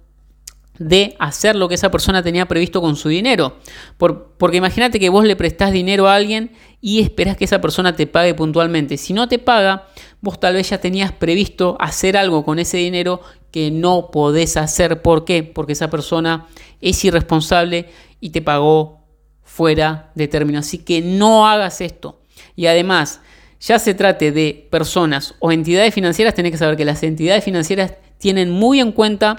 de 0.78 1.16
hacer 1.20 1.56
lo 1.56 1.68
que 1.68 1.76
esa 1.76 1.92
persona 1.92 2.24
tenía 2.24 2.48
previsto 2.48 2.82
con 2.82 2.96
su 2.96 3.10
dinero. 3.10 3.58
porque 3.98 4.58
imagínate 4.58 5.00
que 5.00 5.10
vos 5.10 5.26
le 5.26 5.36
prestás 5.36 5.72
dinero 5.72 6.08
a 6.08 6.16
alguien 6.16 6.52
y 6.82 7.02
esperás 7.02 7.38
que 7.38 7.46
esa 7.46 7.62
persona 7.62 7.96
te 7.96 8.08
pague 8.08 8.34
puntualmente. 8.34 8.98
Si 8.98 9.14
no 9.14 9.28
te 9.28 9.38
paga, 9.38 9.88
vos 10.22 10.40
tal 10.40 10.56
vez 10.56 10.70
ya 10.70 10.80
tenías 10.80 11.12
previsto 11.12 11.78
hacer 11.80 12.18
algo 12.18 12.44
con 12.44 12.58
ese 12.58 12.78
dinero 12.78 13.22
que 13.52 13.70
no 13.70 14.10
podés 14.12 14.58
hacer. 14.58 15.02
¿Por 15.02 15.26
qué? 15.26 15.44
Porque 15.44 15.74
esa 15.74 15.90
persona 15.90 16.48
es 16.80 17.04
irresponsable 17.06 17.90
y 18.20 18.32
te 18.32 18.42
pagó 18.42 19.02
fuera 19.44 20.12
de 20.16 20.28
término. 20.28 20.60
Así 20.60 20.80
que 20.80 21.02
no 21.02 21.48
hagas 21.48 21.82
esto. 21.82 22.22
Y 22.56 22.66
además, 22.66 23.22
ya 23.60 23.78
se 23.78 23.94
trate 23.94 24.32
de 24.32 24.68
personas 24.72 25.36
o 25.40 25.52
entidades 25.52 25.94
financieras, 25.94 26.34
tenés 26.34 26.52
que 26.52 26.58
saber 26.58 26.78
que 26.78 26.86
las 26.86 27.04
entidades 27.04 27.44
financieras 27.44 27.94
tienen 28.18 28.50
muy 28.50 28.80
en 28.80 28.92
cuenta 28.92 29.38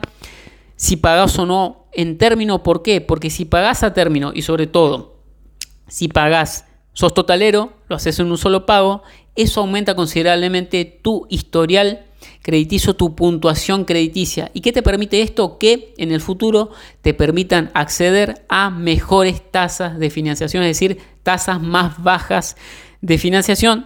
si 0.83 0.97
pagás 0.97 1.39
o 1.39 1.47
no 1.47 1.87
en 1.93 2.19
término. 2.19 2.65
¿Por 2.65 2.83
qué? 2.83 3.01
Porque 3.01 3.31
si 3.31 3.45
pagás 3.45 3.85
a 3.85 3.95
término 3.95 4.33
y 4.35 4.43
sobre 4.43 4.67
todo 4.67 5.21
si 5.87 6.09
pagás, 6.09 6.67
sos 6.93 7.15
totalero, 7.15 7.75
lo 7.89 7.95
haces 7.95 8.19
en 8.19 8.29
un 8.29 8.37
solo 8.37 8.67
pago, 8.67 9.05
eso 9.37 9.61
aumenta 9.61 9.95
considerablemente 9.95 10.85
tu 10.85 11.29
historial 11.31 12.07
crediticio, 12.43 12.95
tu 12.95 13.15
puntuación 13.15 13.85
crediticia. 13.85 14.51
¿Y 14.55 14.61
qué 14.61 14.73
te 14.73 14.83
permite 14.83 15.23
esto? 15.23 15.57
Que 15.57 15.95
en 15.99 16.11
el 16.11 16.21
futuro 16.21 16.71
te 17.01 17.15
permitan 17.15 17.71
acceder 17.75 18.45
a 18.49 18.69
mejores 18.71 19.41
tasas 19.53 20.01
de 20.01 20.11
financiación, 20.11 20.65
es 20.65 20.71
decir, 20.71 20.99
tasas 21.23 21.63
más 21.63 22.03
bajas 22.03 22.57
de 23.01 23.19
financiación 23.19 23.85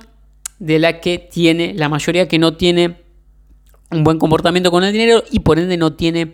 de 0.59 0.79
la 0.79 1.01
que 1.01 1.19
tiene 1.19 1.75
la 1.75 1.91
mayoría 1.91 2.27
que 2.27 2.39
no 2.39 2.57
tiene 2.57 3.03
un 3.91 4.03
buen 4.03 4.19
comportamiento 4.19 4.71
con 4.71 4.83
el 4.83 4.93
dinero 4.95 5.23
y 5.31 5.41
por 5.41 5.59
ende 5.59 5.77
no 5.77 5.93
tiene 5.93 6.33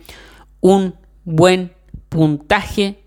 un 0.62 0.94
buen 1.24 1.72
puntaje 2.08 3.04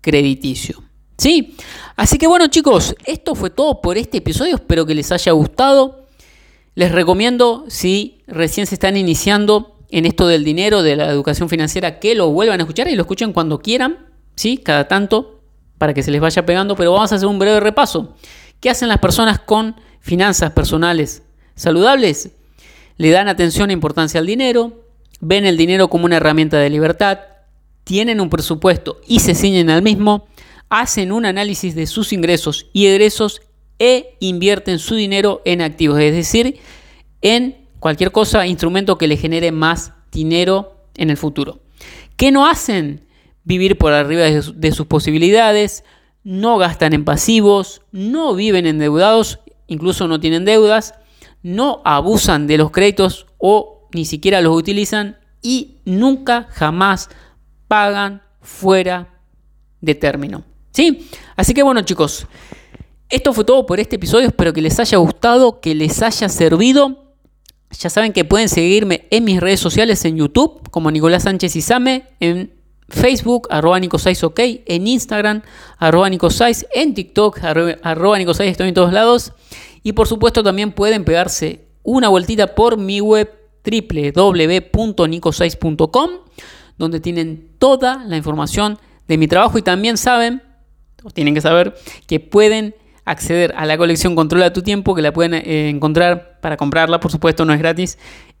crediticio. 0.00 0.84
¿Sí? 1.18 1.56
Así 1.96 2.16
que 2.16 2.26
bueno 2.26 2.46
chicos, 2.46 2.94
esto 3.04 3.34
fue 3.34 3.50
todo 3.50 3.80
por 3.80 3.98
este 3.98 4.18
episodio, 4.18 4.54
espero 4.54 4.86
que 4.86 4.94
les 4.94 5.10
haya 5.10 5.32
gustado. 5.32 6.06
Les 6.76 6.92
recomiendo, 6.92 7.64
si 7.68 8.22
recién 8.28 8.66
se 8.66 8.76
están 8.76 8.96
iniciando 8.96 9.76
en 9.90 10.06
esto 10.06 10.28
del 10.28 10.44
dinero, 10.44 10.82
de 10.82 10.96
la 10.96 11.10
educación 11.10 11.48
financiera, 11.48 11.98
que 11.98 12.14
lo 12.14 12.30
vuelvan 12.30 12.60
a 12.60 12.62
escuchar 12.62 12.88
y 12.88 12.94
lo 12.94 13.02
escuchen 13.02 13.32
cuando 13.32 13.58
quieran, 13.58 14.06
¿sí? 14.36 14.56
Cada 14.56 14.86
tanto, 14.86 15.40
para 15.78 15.92
que 15.92 16.02
se 16.02 16.10
les 16.10 16.20
vaya 16.20 16.46
pegando, 16.46 16.76
pero 16.76 16.92
vamos 16.92 17.12
a 17.12 17.16
hacer 17.16 17.26
un 17.26 17.38
breve 17.38 17.60
repaso. 17.60 18.14
¿Qué 18.60 18.70
hacen 18.70 18.88
las 18.88 18.98
personas 18.98 19.40
con 19.40 19.76
finanzas 20.00 20.52
personales 20.52 21.22
saludables? 21.54 22.30
Le 22.96 23.10
dan 23.10 23.28
atención 23.28 23.70
e 23.70 23.72
importancia 23.72 24.20
al 24.20 24.26
dinero, 24.26 24.89
ven 25.20 25.46
el 25.46 25.56
dinero 25.56 25.88
como 25.88 26.06
una 26.06 26.16
herramienta 26.16 26.58
de 26.58 26.70
libertad, 26.70 27.20
tienen 27.84 28.20
un 28.20 28.30
presupuesto 28.30 29.00
y 29.06 29.20
se 29.20 29.34
ciñen 29.34 29.70
al 29.70 29.82
mismo, 29.82 30.26
hacen 30.68 31.12
un 31.12 31.26
análisis 31.26 31.74
de 31.74 31.86
sus 31.86 32.12
ingresos 32.12 32.66
y 32.72 32.86
egresos 32.86 33.42
e 33.78 34.16
invierten 34.20 34.78
su 34.78 34.94
dinero 34.94 35.42
en 35.44 35.62
activos, 35.62 35.98
es 36.00 36.14
decir, 36.14 36.60
en 37.22 37.68
cualquier 37.80 38.12
cosa, 38.12 38.46
instrumento 38.46 38.98
que 38.98 39.08
le 39.08 39.16
genere 39.16 39.52
más 39.52 39.94
dinero 40.12 40.76
en 40.96 41.10
el 41.10 41.16
futuro. 41.16 41.60
¿Qué 42.16 42.30
no 42.30 42.46
hacen? 42.46 43.06
Vivir 43.44 43.78
por 43.78 43.92
arriba 43.92 44.22
de, 44.24 44.72
sus 44.72 44.86
posibilidades, 44.86 45.82
no 46.22 46.58
gastan 46.58 46.92
en 46.92 47.06
pasivos, 47.06 47.80
no 47.90 48.34
viven 48.34 48.66
endeudados, 48.66 49.40
incluso 49.66 50.06
no 50.06 50.20
tienen 50.20 50.44
deudas, 50.44 50.94
no 51.42 51.80
abusan 51.84 52.46
de 52.46 52.58
los 52.58 52.70
créditos 52.70 53.26
o 53.38 53.79
ni 53.92 54.04
siquiera 54.04 54.40
los 54.40 54.56
utilizan 54.56 55.18
y 55.42 55.78
nunca 55.84 56.48
jamás 56.50 57.08
pagan 57.68 58.22
fuera 58.40 59.08
de 59.80 59.94
término. 59.94 60.44
¿Sí? 60.72 61.08
Así 61.36 61.54
que 61.54 61.62
bueno 61.62 61.82
chicos, 61.82 62.26
esto 63.08 63.32
fue 63.32 63.44
todo 63.44 63.66
por 63.66 63.80
este 63.80 63.96
episodio, 63.96 64.28
espero 64.28 64.52
que 64.52 64.62
les 64.62 64.78
haya 64.78 64.98
gustado, 64.98 65.60
que 65.60 65.74
les 65.74 66.02
haya 66.02 66.28
servido. 66.28 67.14
Ya 67.78 67.90
saben 67.90 68.12
que 68.12 68.24
pueden 68.24 68.48
seguirme 68.48 69.06
en 69.10 69.24
mis 69.24 69.40
redes 69.40 69.60
sociales 69.60 70.04
en 70.04 70.16
YouTube 70.16 70.68
como 70.70 70.90
Nicolás 70.90 71.24
Sánchez 71.24 71.54
Izame, 71.56 72.04
en 72.18 72.52
Facebook, 72.88 73.46
arroba 73.50 73.78
ok, 73.78 74.40
en 74.66 74.86
Instagram, 74.86 75.42
arroba 75.78 76.08
en 76.08 76.94
TikTok, 76.94 77.38
arroba 77.82 78.18
estoy 78.18 78.68
en 78.68 78.74
todos 78.74 78.92
lados. 78.92 79.32
Y 79.82 79.92
por 79.92 80.08
supuesto 80.08 80.42
también 80.42 80.72
pueden 80.72 81.04
pegarse 81.04 81.64
una 81.82 82.08
vueltita 82.08 82.54
por 82.54 82.76
mi 82.76 83.00
web 83.00 83.39
www.nicosais.com, 83.64 86.10
donde 86.78 87.00
tienen 87.00 87.50
toda 87.58 88.04
la 88.04 88.16
información 88.16 88.78
de 89.06 89.18
mi 89.18 89.28
trabajo 89.28 89.58
y 89.58 89.62
también 89.62 89.96
saben, 89.96 90.42
o 91.02 91.10
tienen 91.10 91.34
que 91.34 91.40
saber, 91.40 91.74
que 92.06 92.20
pueden 92.20 92.74
acceder 93.04 93.52
a 93.56 93.66
la 93.66 93.76
colección 93.76 94.14
Controla 94.14 94.52
tu 94.52 94.62
tiempo, 94.62 94.94
que 94.94 95.02
la 95.02 95.12
pueden 95.12 95.34
eh, 95.34 95.68
encontrar 95.68 96.38
para 96.40 96.56
comprarla, 96.56 97.00
por 97.00 97.10
supuesto, 97.10 97.44
no 97.44 97.52
es 97.52 97.58
gratis, 97.58 97.98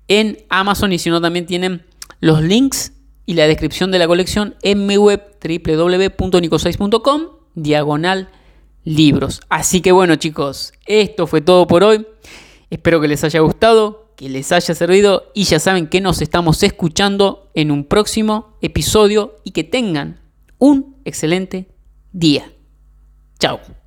en 0.08 0.38
Amazon 0.48 0.92
y 0.92 0.98
si 0.98 1.10
no 1.10 1.20
también 1.20 1.46
tienen 1.46 1.84
los 2.20 2.42
links 2.42 2.92
y 3.26 3.34
la 3.34 3.46
descripción 3.46 3.90
de 3.90 3.98
la 3.98 4.06
colección 4.06 4.56
en 4.62 4.86
mi 4.86 4.96
web 4.96 5.22
www.nicosais.com 5.42 7.22
diagonal 7.54 8.28
libros. 8.84 9.40
Así 9.48 9.80
que 9.80 9.92
bueno 9.92 10.16
chicos, 10.16 10.72
esto 10.86 11.26
fue 11.26 11.40
todo 11.40 11.66
por 11.66 11.84
hoy. 11.84 12.06
Espero 12.70 13.00
que 13.00 13.08
les 13.08 13.24
haya 13.24 13.40
gustado 13.40 14.09
que 14.20 14.28
les 14.28 14.52
haya 14.52 14.74
servido 14.74 15.32
y 15.32 15.44
ya 15.44 15.58
saben 15.58 15.86
que 15.86 16.02
nos 16.02 16.20
estamos 16.20 16.62
escuchando 16.62 17.50
en 17.54 17.70
un 17.70 17.84
próximo 17.84 18.58
episodio 18.60 19.36
y 19.44 19.52
que 19.52 19.64
tengan 19.64 20.20
un 20.58 20.96
excelente 21.06 21.70
día. 22.12 22.52
Chao. 23.38 23.79